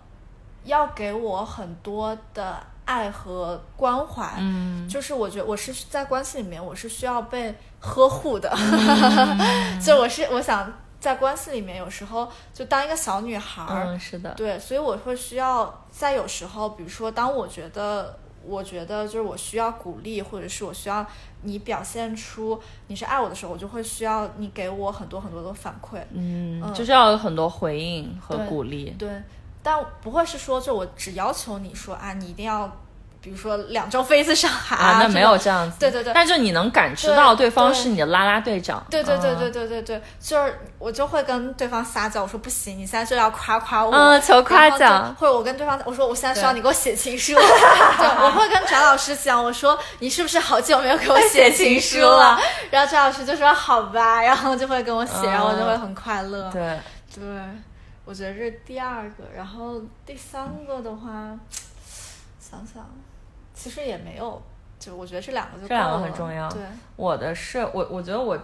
[0.65, 4.35] 要给我很多的爱和关怀。
[4.39, 8.49] 嗯，就是我觉得我是在关系里面，我是需要被呵护的。
[8.55, 18.17] 嗯 就我是我想在关系里面，有时候就当一个小女孩儿，嗯，是的，对，所以我会需要在有时候，比如说当我觉得。
[18.47, 21.03] 我觉得就是我需要鼓励，或者是我需要
[21.41, 25.97] 你表现出你是爱我的时候，我就会需要你给我很多很多的反馈。
[26.11, 28.95] 嗯，嗯就是要有很多回应和鼓励。
[28.99, 29.09] 对，
[29.65, 32.71] 但不会是说就我只要求你说啊，你一定要，
[33.19, 35.77] 比如说两周飞一次上海啊，那没有这样子。
[35.79, 38.85] 对对对但是你能感知到对方是你的啦啦队长。
[38.91, 39.51] 对对对对啊。
[39.51, 52.39] 对对对，就是我就会跟对方撒娇，我说不行，你现在就要夸夸我，嗯求夸奖或者我跟对方我说我现在需要你给我写情书， 对，我会跟翟老师讲，我说你是不是好久没有给我写情书了？
[52.69, 56.51] 然后翟老师就说好吧，然后就会跟我写，然后我就会很快乐。
[56.51, 56.61] 对，
[57.15, 57.23] 对，
[58.05, 61.37] 我觉得这是第二个，然后第三个的话，
[62.39, 62.87] 想想，
[63.53, 64.41] 其实也没有，
[64.79, 66.61] 就我觉得这两个就这两个很重要对，
[66.95, 68.37] 我的是我，我觉得我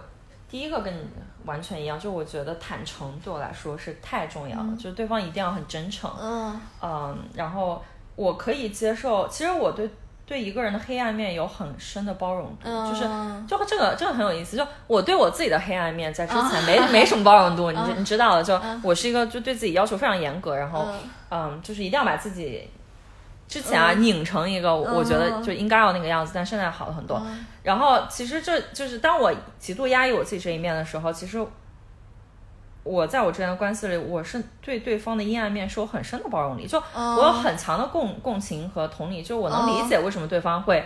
[0.50, 1.00] 第一个跟你
[1.44, 6.10] 完全一样，就我觉得坦诚对我来说是太重要了，嗯就是对方一定要很真诚。
[6.20, 7.82] 嗯嗯，然后
[8.16, 9.88] 我可以接受，其实我对
[10.32, 20.98] 对一个人的黑暗面有很深的包容度，就是嗯就这个这个很有意思，就我对我自己的黑暗面在之前没、没什么包容度，你你知道的，就我是一个就对自己要求非常严格，然后嗯。
[21.34, 22.68] 嗯，就是一定要把自己。
[23.48, 27.22] 之前啊，拧成一个，我我觉得就应该要那个样子，但现在好了很多。
[27.26, 27.44] 嗯。
[27.62, 31.38] 然后其实这就是当我极度压抑我自己这一面的时候，其实
[32.84, 40.84] 我在我之间的关系里，我是对对方的阴暗面是有很深的包容力，就嗯我有很强的共共情和同理，就我能理解为什么对方会。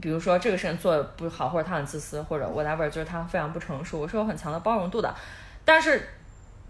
[0.00, 5.12] 比如说这个事情做的不好，或者他很自私，或者 whatever，就是他非常不成熟，我是有很强的包容度的。
[5.64, 6.08] 但是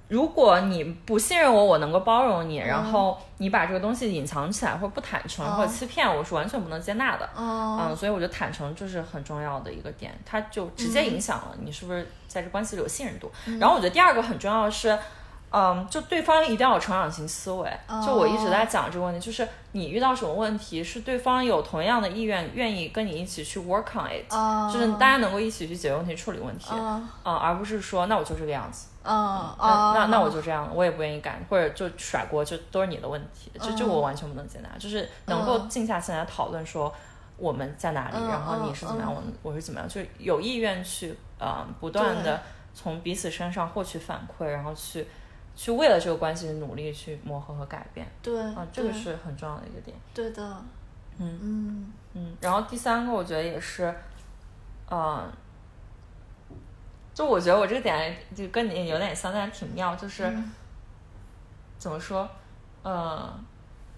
[0.09, 7.29] 如果你不信任我，我能够包容你，然后你把这个东西隐藏起来，或者不坦诚，嗯或者欺骗我，是完全不能接纳的。
[7.37, 13.31] 嗯嗯，所以我觉得坦诚就是很重要的一个点，它就直接影响了你是不是在这关系里有信任度。
[13.61, 14.99] 然后我觉得第二个很重要的是，
[15.51, 17.71] 嗯，就对方一定要有成长型思维。
[18.05, 28.89] 就我一直在讲这个问题，就是你遇到什么问题，是对方有同样的意愿，愿意跟你一起去 work on it，、嗯就是大家能够一起去解决问题、处理问题，嗯嗯，而不是说那我就这个样子。
[29.05, 34.69] 嗯那那那我就这样，我也不愿意改，或者就甩锅，就都是你的问题，就就我完全不能接纳。
[34.79, 36.93] 就是能够静下心来讨论说
[37.39, 42.43] 我们在哪里，嗯然后你是怎么样，我我是怎么样，就有意愿去呃不断的
[42.75, 45.07] 从彼此身上获取反馈，然后去
[45.59, 49.97] 去为了这个关系努力去磨合和改变对啊，这个是很重要的一个点。
[50.15, 50.41] 对的，
[51.19, 53.93] 嗯嗯嗯，然后第三个我觉得也是，
[54.89, 55.29] 嗯、
[57.13, 60.25] 就我觉得我这个点就跟你有点像，但是挺妙，就是。
[60.25, 60.53] 嗯
[61.81, 62.29] 怎么说？
[62.83, 63.33] 呃，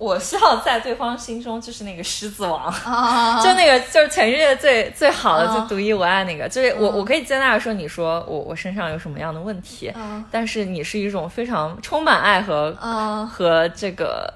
[0.01, 3.39] 我需要在对方心中就是那个狮子王，啊。
[3.45, 6.49] 就那个就是全世界最最好的，啊就独一无二那个。
[6.49, 10.25] 就是我我可以接纳说你说我我身上有什么样的问题，嗯。
[10.31, 13.27] 但是你是一种非常充满爱和嗯。
[13.27, 14.33] 和这个，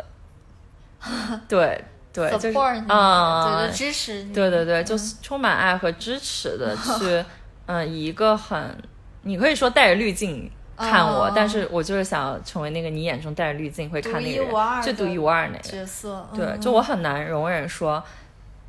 [1.48, 2.58] 对对，就是
[2.88, 7.24] 啊，对，支持你，对对对，就是充满爱和支持的去，
[7.66, 8.76] 嗯，以一个很，
[9.22, 11.32] 你可以说带着滤镜看我，哦。
[11.34, 15.62] 但是我就是想要成为那个你眼中带着滤镜会看那个人，最独的一无二那个。
[15.62, 16.60] 角色，对，嗯。
[16.60, 18.02] 就我很难容忍说，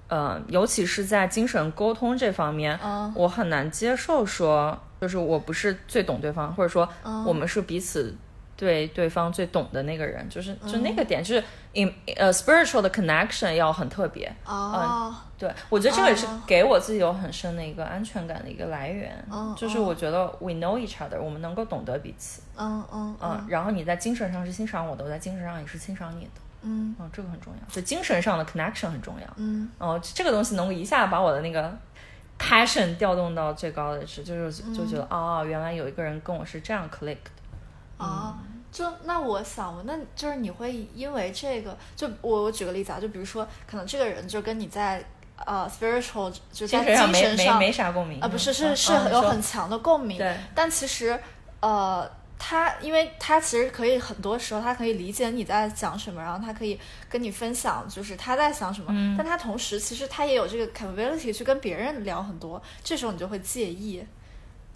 [0.07, 3.11] 呃，尤其是在精神沟通这方面，嗯。
[3.15, 7.23] 我很难接受说，就是我不是最懂对方，或者说嗯。
[7.25, 8.15] 我们是彼此
[8.57, 11.43] 对对方最懂的那个人，就是就那个点，就是
[11.73, 14.33] in 呃 spiritual 的 connection 要很特别。
[14.45, 16.41] 哦，对，我觉得这个也是哦。
[16.47, 19.95] 给我自己有很深的一个安全感的一个来源，嗯就是我。
[19.95, 26.31] 觉得 we know each other，我们能够懂得彼此，嗯嗯嗯，然后你在精神上是欣赏我的，我在精神上也是欣赏你的，
[26.63, 26.93] 嗯。
[26.99, 29.69] 嗯，这个很重要，就精神上的 connection 很重要，嗯。
[29.77, 31.73] 哦，这个东西能够一下把我的那个
[32.37, 38.37] passion 调动到最高的值，就是就觉得、哦，原来有一个人跟我是这样 click 的，啊。
[38.71, 45.01] 就那我想问，那就是你会因为这个，就我我举个例子啊，就比如说，可能这个人就跟你在
[45.37, 51.19] 呃 spiritual 就在精神上没没没啥共鸣啊，不是嗯是是有很强的共鸣，对但其实
[51.59, 52.09] 呃，
[52.39, 56.79] 他因为他其实可以很多时候他可以理解你在讲什么，然后他可以
[57.09, 64.05] 跟你分享就是他在想什么，嗯但他同时其实他也有这个 capability 去跟别人聊很多，这时候你就会介意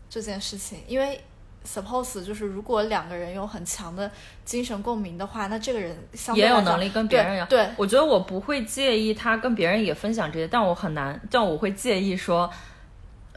[0.09, 1.23] 这件事情，因为。
[1.67, 4.09] Suppose 就是如果两个人有很强的
[4.45, 7.45] 精神共鸣的话，那这个人相对也有能力跟别人聊。
[7.45, 12.49] 对对我觉得我不会介意他跟别人也分享这些，但我很难，但我会介意说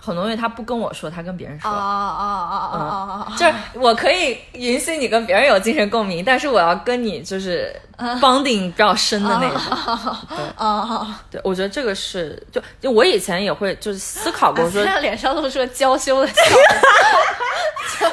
[0.00, 1.70] 很多东西他不跟我说，他跟别人说。
[1.70, 3.36] 啊啊啊啊啊啊啊！
[3.36, 7.74] 就是我可以允许你跟别人有精神共鸣，但是我要跟你就是
[8.20, 9.60] bonding 比较深的那种。
[10.28, 16.58] 对啊，对，我觉得这个是就就我以前也会就是思考过说现，在脸上露出了娇羞的笑容。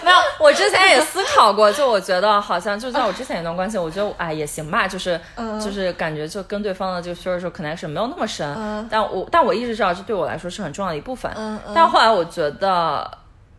[0.03, 11.31] 没有，我之前也思考过，就我觉得好像就在我之前一段关系，我觉得哎也行吧，就是、嗯就是感觉就跟对方的这个 social connection 没有那么深，嗯但我但我意识到这对我来说是很重要的一部分。
[11.35, 13.09] 嗯嗯但后来我觉得，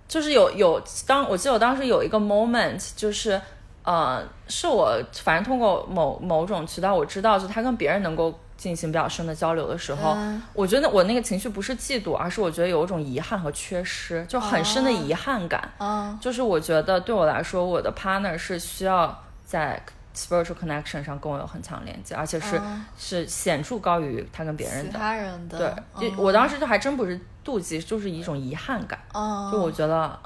[0.07, 3.41] 就是有有当我记得我当时有一个 moment，就是
[3.83, 15.71] 呃，是我反正通过某某种渠道我知道，就他跟别人能够进行比较深的交流的时候，嗯我觉得我那个情绪不是嫉妒，而是我觉得有一种遗憾和缺失，就很深的哦遗憾感。
[15.79, 19.83] 嗯就是我觉得对我来说，我的 partner 是需要在
[20.15, 24.99] spiritual connection 上跟我有很强连接，而且是、嗯是显著高于他跟别人其的。
[24.99, 28.99] 他人的，对，我当时就还真不是妒忌，就是一种遗憾感。
[29.15, 30.19] 嗯，就我觉得，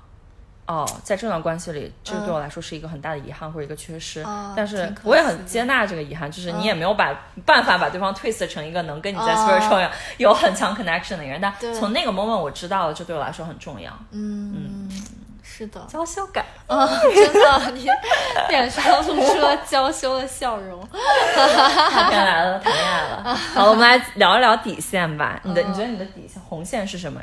[0.67, 4.23] 哦，在这段关系里，这嗯对我来说是一个很大的遗憾或者一个缺失。
[4.23, 11.39] 啊但是我也很接纳这个遗憾，就是你也没有把、办法把对方 twist 成一个能跟你在啊 spiritual 有很强 connection 的人。
[11.41, 13.93] 但从那个 moment 我知道了，这对我来说很重要。
[14.13, 14.89] 嗯，
[15.43, 16.45] 是的，娇羞感。
[16.67, 17.87] 啊，真的，你
[18.49, 20.81] 脸上露出了娇羞的笑容。
[20.91, 23.35] 谈恋爱了，谈恋爱了。
[23.53, 25.39] 好，我们来聊一聊底线吧。
[25.43, 27.21] 你的，嗯你觉得你的底线红线是什么？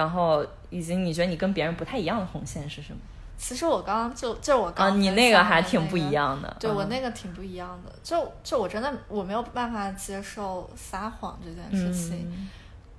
[0.00, 2.98] 然后以及你觉得你跟别人不太一样的红线是什么？
[3.36, 6.56] 其实我刚刚就就是我刚啊，刚你那个还挺不一样的。
[6.58, 12.48] 对我嗯那个挺不一样的，就就我真的我没有办法接受撒谎这件事情，嗯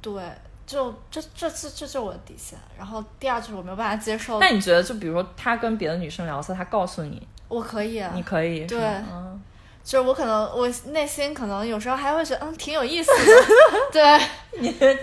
[0.01, 0.23] 对，
[0.65, 2.57] 就这这这这就是我的底线。
[2.77, 8.79] 然后第二就是我没有办法接受，那你觉得，就比如说他跟别的女生聊色，他告诉你，我可以，你可以，对
[9.11, 9.39] 嗯
[9.83, 13.43] 就是我可能我内心可能有时候还会觉得嗯挺有意思的，
[13.91, 14.21] 对。
[14.53, 14.97] 你对，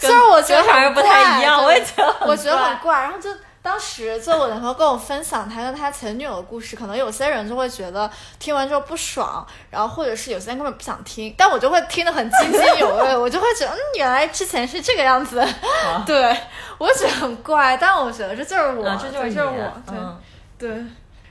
[0.00, 3.02] 虽然我觉得还是不太一样，我也觉得，我觉得很怪。
[3.02, 3.30] 然后就
[3.62, 15.40] 当时就我男朋友跟我分享他跟他前女友的故事，可能有些人就会觉得听完之后不爽，然后或者是有些人根本不想听，但我就会听得很津津有味， 我就会觉得嗯，原来之前是这个样子，
[16.04, 16.36] 对
[16.78, 20.20] 我觉得很怪，但我觉得这就是我，嗯，这就是我，对、嗯。
[20.58, 20.84] 对。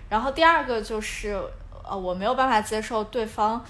[0.10, 1.42] 然后第二个就是
[1.94, 3.64] 呃，我没有办法接受对方。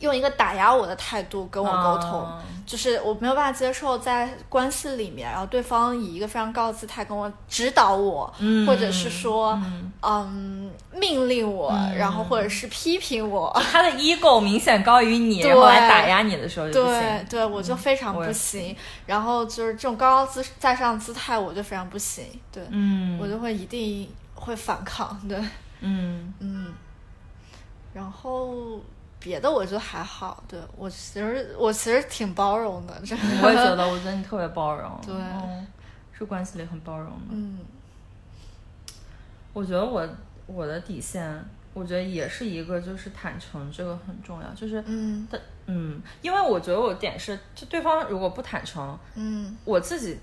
[0.00, 17.26] 用一个打压我的态度跟我沟通，嗯就是我没有办法接受在关系里面，然后对方以一个非常高的姿态跟我指导我，嗯或者是说，嗯嗯命令我，然后或者是批评我，他的 ego 明显高于你，对 然后来打压你的时候就不对行。
[17.30, 18.76] 对，我就非常不行。
[19.06, 22.26] 然后就是这种高高姿在上的姿态，我就非常不行。
[22.52, 25.18] 对，嗯，我就会一定会反抗。
[25.26, 25.38] 对，
[25.80, 26.74] 嗯嗯，
[27.96, 28.78] 然后
[29.18, 30.44] 别的我觉得还好。
[30.46, 32.92] 对我其实我其实挺包容的。
[33.42, 35.66] 我也觉得，我觉得你特别包容， 对嗯
[36.12, 37.28] 是关系里很包容的。
[37.30, 37.58] 嗯
[39.54, 40.06] 我觉得我
[40.46, 41.42] 我的底线，
[41.72, 44.48] 我觉得也是一个，就是坦诚，这个很重要。
[44.54, 50.18] 就是，嗯但嗯，因为我觉得我点是，就对方如果不坦诚，嗯我自己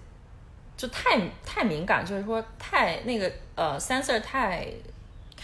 [0.78, 4.68] 就太太敏感，就是说太那个呃 sensor 太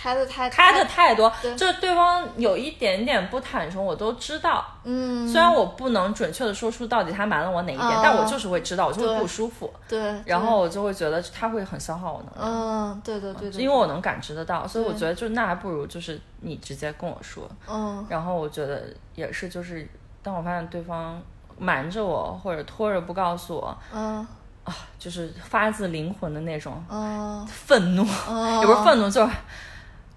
[0.01, 4.65] 开的太开的太多对，就是对方有一点点不坦诚，我都知道。
[4.85, 12.91] 嗯，虽然我不能准确的说出到底他瞒了我哪一点，哦但我就是会知道，我就会不舒服，对，然后我就会觉得他会很消耗我能量。
[12.93, 17.49] 嗯，对对对对，因为我能感知得到，所以我觉得就那还不如就是你直接跟我说。
[17.67, 18.05] 嗯。
[18.09, 18.83] 然后我觉得
[19.15, 19.85] 也是，就是
[20.23, 21.21] 当我发现对方
[21.57, 24.25] 瞒着我或者拖着不告诉我，嗯。
[24.63, 27.45] 啊就是发自灵魂的那种嗯。
[27.47, 29.33] 愤怒，嗯，也不是愤怒，就是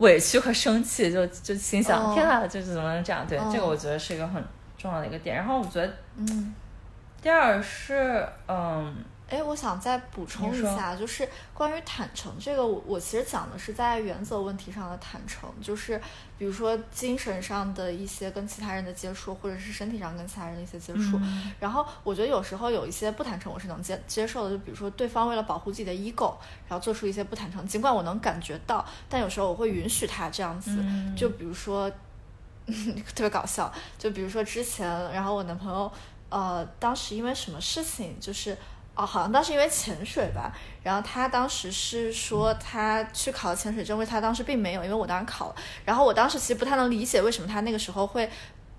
[0.02, 3.26] 委屈和生气，就就心想、哦天啊，就是怎么能这样？
[3.26, 4.44] 对，哦这个我觉得是一个很
[4.76, 5.34] 重要的一个点。
[5.34, 6.54] 然后我觉得嗯。
[7.22, 8.92] 第二是，嗯，
[9.32, 15.98] 哎，我想再补充一下，就是关于坦诚这个，我我其实讲的是在原则问题上的坦诚，就是
[16.36, 21.18] 比如说精神上的一些跟其他人的接触，或者是身体上跟其他人的一些接触。
[21.22, 26.34] 嗯然后我觉得有时候有一些不坦诚，我是能接接受的，就比如说对方为了保护自己的 ego，
[26.68, 30.76] 然后做出一些不坦诚，尽管我能感觉到，但有时候我会允许他这样子。
[30.82, 31.90] 嗯就比如说，
[33.14, 35.90] 特别搞笑，就比如说之前，然后我男朋友，
[36.28, 38.56] 呃，当时因为什么事情，就是
[38.94, 48.28] 哦，好像当时因为潜水吧，然后他当时是说他去考了潜水证，因为他当时并没有，因为我当时考了，然后我当时其实不太能理解为什么他那个时候会。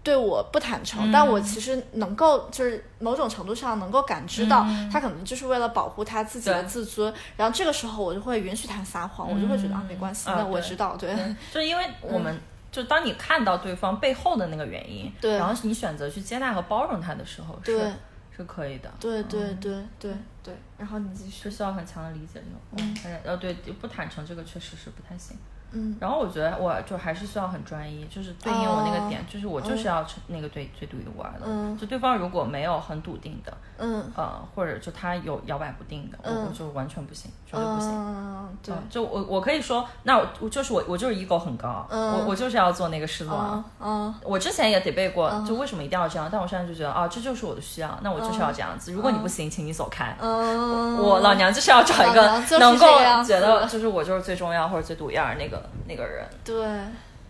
[0.03, 12.37] 对我不坦诚，但我其实能够就是某种程度上能够感知到，他可能就是为了保护他自己的自尊，然后这个时候我就会允许他撒谎，我就会觉得啊没关系，啊那我知道，对，对， 就是因为我们、
[12.69, 17.91] 就当你看到对方背后的那个原因，然后你选择去接纳和包容他的时候，是对
[18.35, 21.43] 是可以的，对对对对对，然后你继续。
[21.43, 22.47] 是，需要很强的理解力。
[22.77, 25.37] 嗯，呃，对，不坦诚这个确实是不太行。
[25.73, 25.97] 嗯。
[25.99, 31.45] 然后我觉得我就还是需要很专一，就是对应我那个点，就是我就是要成那个对最独一无二的。
[31.45, 31.77] 嗯。
[31.77, 34.11] 就对方如果没有很笃定的，嗯。
[34.15, 36.47] 呃，或者就他有摇摆不定的，我嗯。
[36.47, 37.89] 我就完全不行，绝对不行。
[37.91, 42.13] 嗯，对，嗯就我我可以说，那我我就是我我就是 ego 很高，嗯。
[42.13, 43.63] 我我就是要做那个狮子王。
[43.81, 48.91] 嗯嗯我之前也 debate 过，就为什么一定要这样，但我现在就觉得，啊，这就是我的需要，那我就是要这样子。
[48.91, 50.15] 如果你不行，请你走开。
[50.19, 52.21] 嗯，我老娘就是要找一个
[52.59, 56.25] 能够觉得就是我就是最重要或者最独一儿那个那个人。
[56.43, 56.55] 对，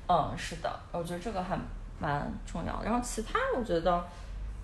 [0.07, 1.57] 嗯，是的，我觉得这个还
[1.99, 2.85] 蛮重要的。
[2.85, 4.03] 然后其他我觉得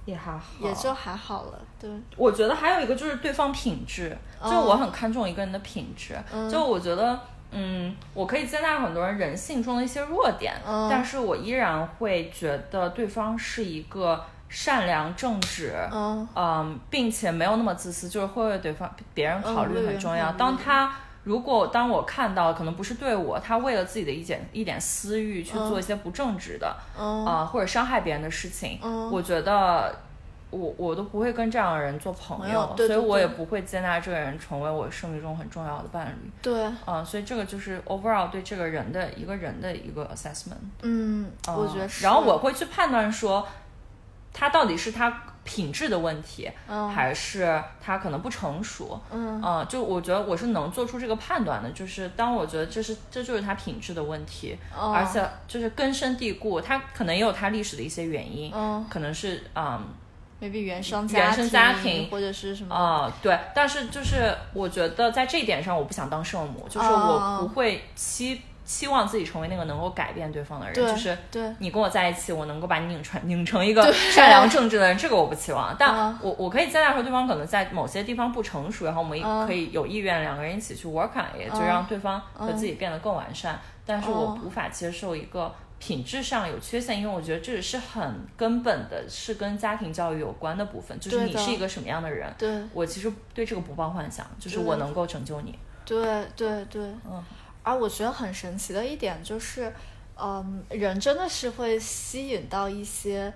[0.06, 6.18] 也还好，也就还好了，对，我觉得还有一个就是对方品质，就我很看重一个人的品质。
[6.50, 7.20] 就我觉得，
[7.52, 20.32] 嗯，我可以接纳很多人人性中的一些弱点，嗯但是我依然会觉得对方是一个善良正直，嗯嗯，并且没有那么自私，就是会为对方别人考虑嗯很重要。
[20.34, 20.92] 当他
[21.30, 27.24] 如果当我看到可能不是对我，他为了自己的一点一点私欲去做一些不正直的，嗯。
[27.24, 29.12] 啊、或者伤害别人的事情，嗯。
[29.12, 29.96] 我觉得
[30.50, 36.32] 我我都不会跟这样的人做朋朋友，所以我也不会接纳这个人成为我生命中很重要的伴侣。
[36.42, 40.56] 对，啊、所以这个就是 overall 对这个人的一个人的一个 assessment。
[40.82, 43.48] 嗯，我啊觉得是，然后我会去判断说，
[44.34, 46.90] 他到底是他品质的问题，嗯。
[46.90, 49.00] 还是他可能不成熟。
[49.12, 49.42] 嗯。
[49.42, 54.92] 啊、就我觉得我是能做出这个判断的，就是当我觉得这是这就是他品质的问题，哦。
[54.94, 58.86] 而且就是根深蒂固，他可能也有他历史的一些原因，嗯。
[58.90, 59.82] 可能是嗯
[60.42, 67.40] ，maybe 原生原生家庭或者是什么，啊、对，但是就是我觉得在这一点上，我不想当圣母，就是哦。
[67.42, 75.76] 我不会期期望自己成为那个能够改变对方的人，就是对你跟我在一起，我能够把你拧成 拧成一个善良正直的人，这个我不期望。
[75.80, 83.60] 但嗯我我可以接纳说对方可能在某些地方不成熟，然后我们也可以有意愿两个人一起去 work on it，、就让对方和自己变得更完善。
[83.88, 85.52] 但是我嗯无法接受一个。
[85.82, 91.00] 品质上有缺陷，因为我觉得这是很根本的，是跟家庭教育有关的部分。
[91.00, 95.58] 就是你是一个什么样的人，对我其实对这个不抱幻想，就是我能够拯救你。
[95.86, 96.04] 对
[96.36, 97.24] 对对，嗯，
[97.64, 99.72] 而我觉得很神奇的一点就是，
[100.18, 103.32] 嗯，人真的是会吸引到一些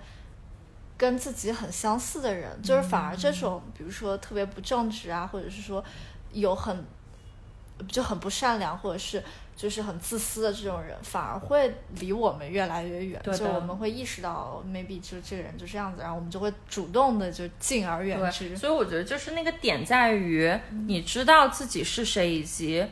[0.98, 5.84] 跟自己很相似的人，就是反而这种，比如说特别不正直啊，或者是说
[6.32, 6.86] 有很
[7.88, 9.22] 就很不善良，或者是
[9.56, 13.22] 就是很自私的这种人，反而会离我们越来越远。
[13.38, 18.56] 就我们会意识到，maybe 就这个人就这样子，然后我们就会主动的就敬而远之，。
[18.56, 20.58] 所以我觉得就是那个点在于，
[20.88, 22.86] 你知道自己是谁，以及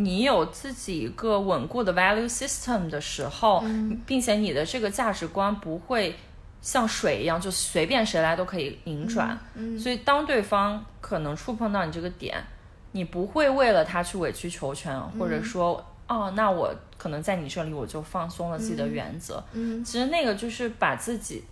[0.00, 3.64] 你有自己一个稳固的 value system 的时候，
[4.06, 6.14] 并且你的这个价值观不会
[6.62, 9.36] 像水一样，就随便谁来都可以拧转。
[9.76, 12.40] 所以当对方可能触碰到你这个点，
[12.92, 19.42] 你不会为了他去委曲求全，或者说，哦，那我可能在你这里我就放松了自己的原则。
[19.52, 21.42] 嗯其实那个就是把自己，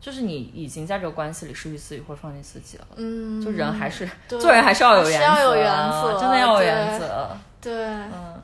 [0.00, 2.86] 就是你已经在这个关系里失去自己或者放弃自己了。
[2.94, 7.36] 嗯，就人还是 做人还是要有原则，要有原则真的要有原则。
[7.66, 8.40] 对，嗯，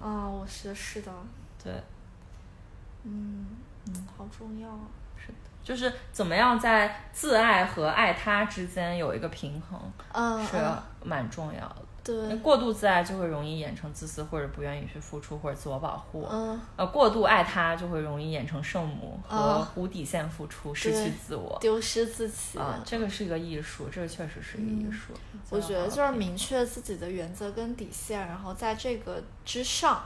[0.00, 1.12] 啊，我是是的，
[1.62, 1.72] 对，
[3.04, 3.46] 嗯
[3.86, 4.80] 嗯，好重要啊。
[5.18, 9.78] 是的就是怎么样在自爱和爱他之间有一个平衡，
[10.12, 10.82] 嗯，是嗯。
[11.04, 11.76] 蛮重要的。
[12.04, 16.26] 对，过度自爱就会容易演成自私，或者不愿意去付出，或者自我保护。
[16.30, 21.56] 嗯呃，过度爱他就会容易演成圣母和啊无底线付出，失去自我。
[21.60, 22.58] 丢失自己。
[22.58, 25.12] 啊，这个是一个艺术，这个确实是一个艺术。
[25.32, 30.02] 嗯我觉得就是明确自己的原则跟底线，然后在这个之上，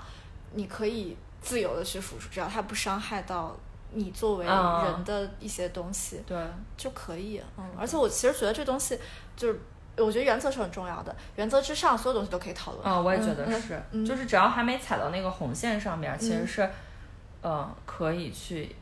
[0.55, 3.57] 你可以自由的去付出，只要它不伤害到
[3.93, 6.37] 你作为啊人的一些东西、对，
[6.77, 7.41] 就可以。
[7.57, 8.99] 嗯，而且我其实觉得这东西
[9.37, 9.61] 就是，
[9.99, 12.85] 我觉得原则是很重要的，原则之上所有东西都可以讨论。
[12.87, 16.71] 啊，我也觉得嗯是，嗯就是只要还没踩到那个红线上面，其实嗯是，
[17.43, 18.75] 呃，可以去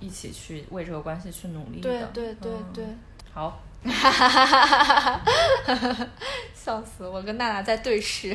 [0.00, 1.88] 一起去为这个关系去努力的。
[1.88, 2.84] 对对对嗯对，
[3.32, 3.60] 好，
[6.54, 7.22] 笑死我！
[7.22, 8.34] 跟娜娜在对视，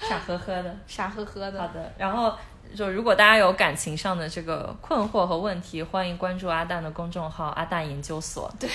[0.00, 0.76] 傻呵呵的。
[0.86, 1.60] 傻呵呵的。
[1.60, 2.36] 好的，然后
[2.76, 8.50] 就如果大家有感情上的这个困惑和问题，欢迎关注阿蛋的公众号“阿蛋研究所”。
[8.60, 8.68] 对、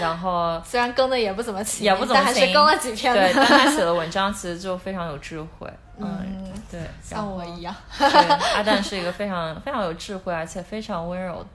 [0.00, 5.68] 然后 虽然更的也不怎么勤，也不怎么但还是勤更了几篇对，但他写的 文章其实就非常有智慧。
[5.98, 7.42] 嗯，嗯，对，像我。
[7.44, 7.74] 一样。
[7.98, 8.06] 对，
[8.54, 11.46] 阿蛋是一个非常非常有智慧，而且非常温柔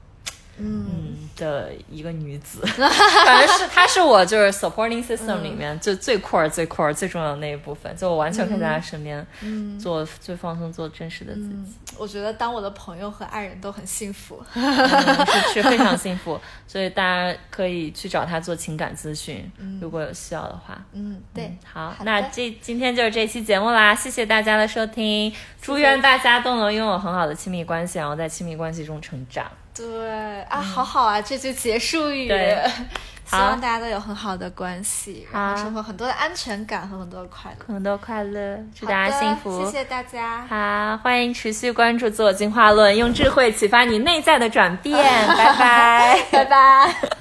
[0.57, 2.61] 嗯的一个女子，
[3.25, 9.79] 反正是她是我就是 supporting system 里面就最 core 最 core 最重要的那一部分，就我完全可以在她身边嗯。
[9.79, 11.47] 做最放松、做真实的自己。
[11.53, 14.43] 嗯，我觉得当我的朋友和爱人都很幸福。
[14.53, 14.61] 嗯
[15.53, 19.49] 是是 非常幸福，所以大家可以去找她做情感咨询，
[19.81, 20.83] 如果有需要的话。
[20.93, 21.55] 嗯，对。
[21.63, 29.49] 好那这今天就是这期节目啦，谢谢大家的收听，祝愿大家都能拥有很好的亲密关系，然后在亲密关系中成长。
[29.73, 32.27] 对啊，好好啊，这句结束语。
[32.27, 32.63] 嗯对
[33.31, 37.73] 希望大家都有很好的关系，然后好收获很多的安全感和很多的快乐。
[37.73, 39.63] 很多快乐，祝大家幸福。
[39.63, 40.45] 谢谢大家。
[40.49, 44.97] 好，欢迎持续关注自我进化论，用智慧启发你内在的转变。
[45.38, 46.19] 拜拜。
[46.30, 46.93] 拜拜。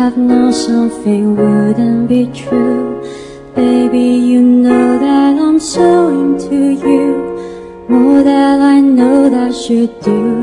[0.00, 3.02] have known something wouldn't be true.
[3.54, 10.39] Baby, you know that I'm so into you, more than I know that you do.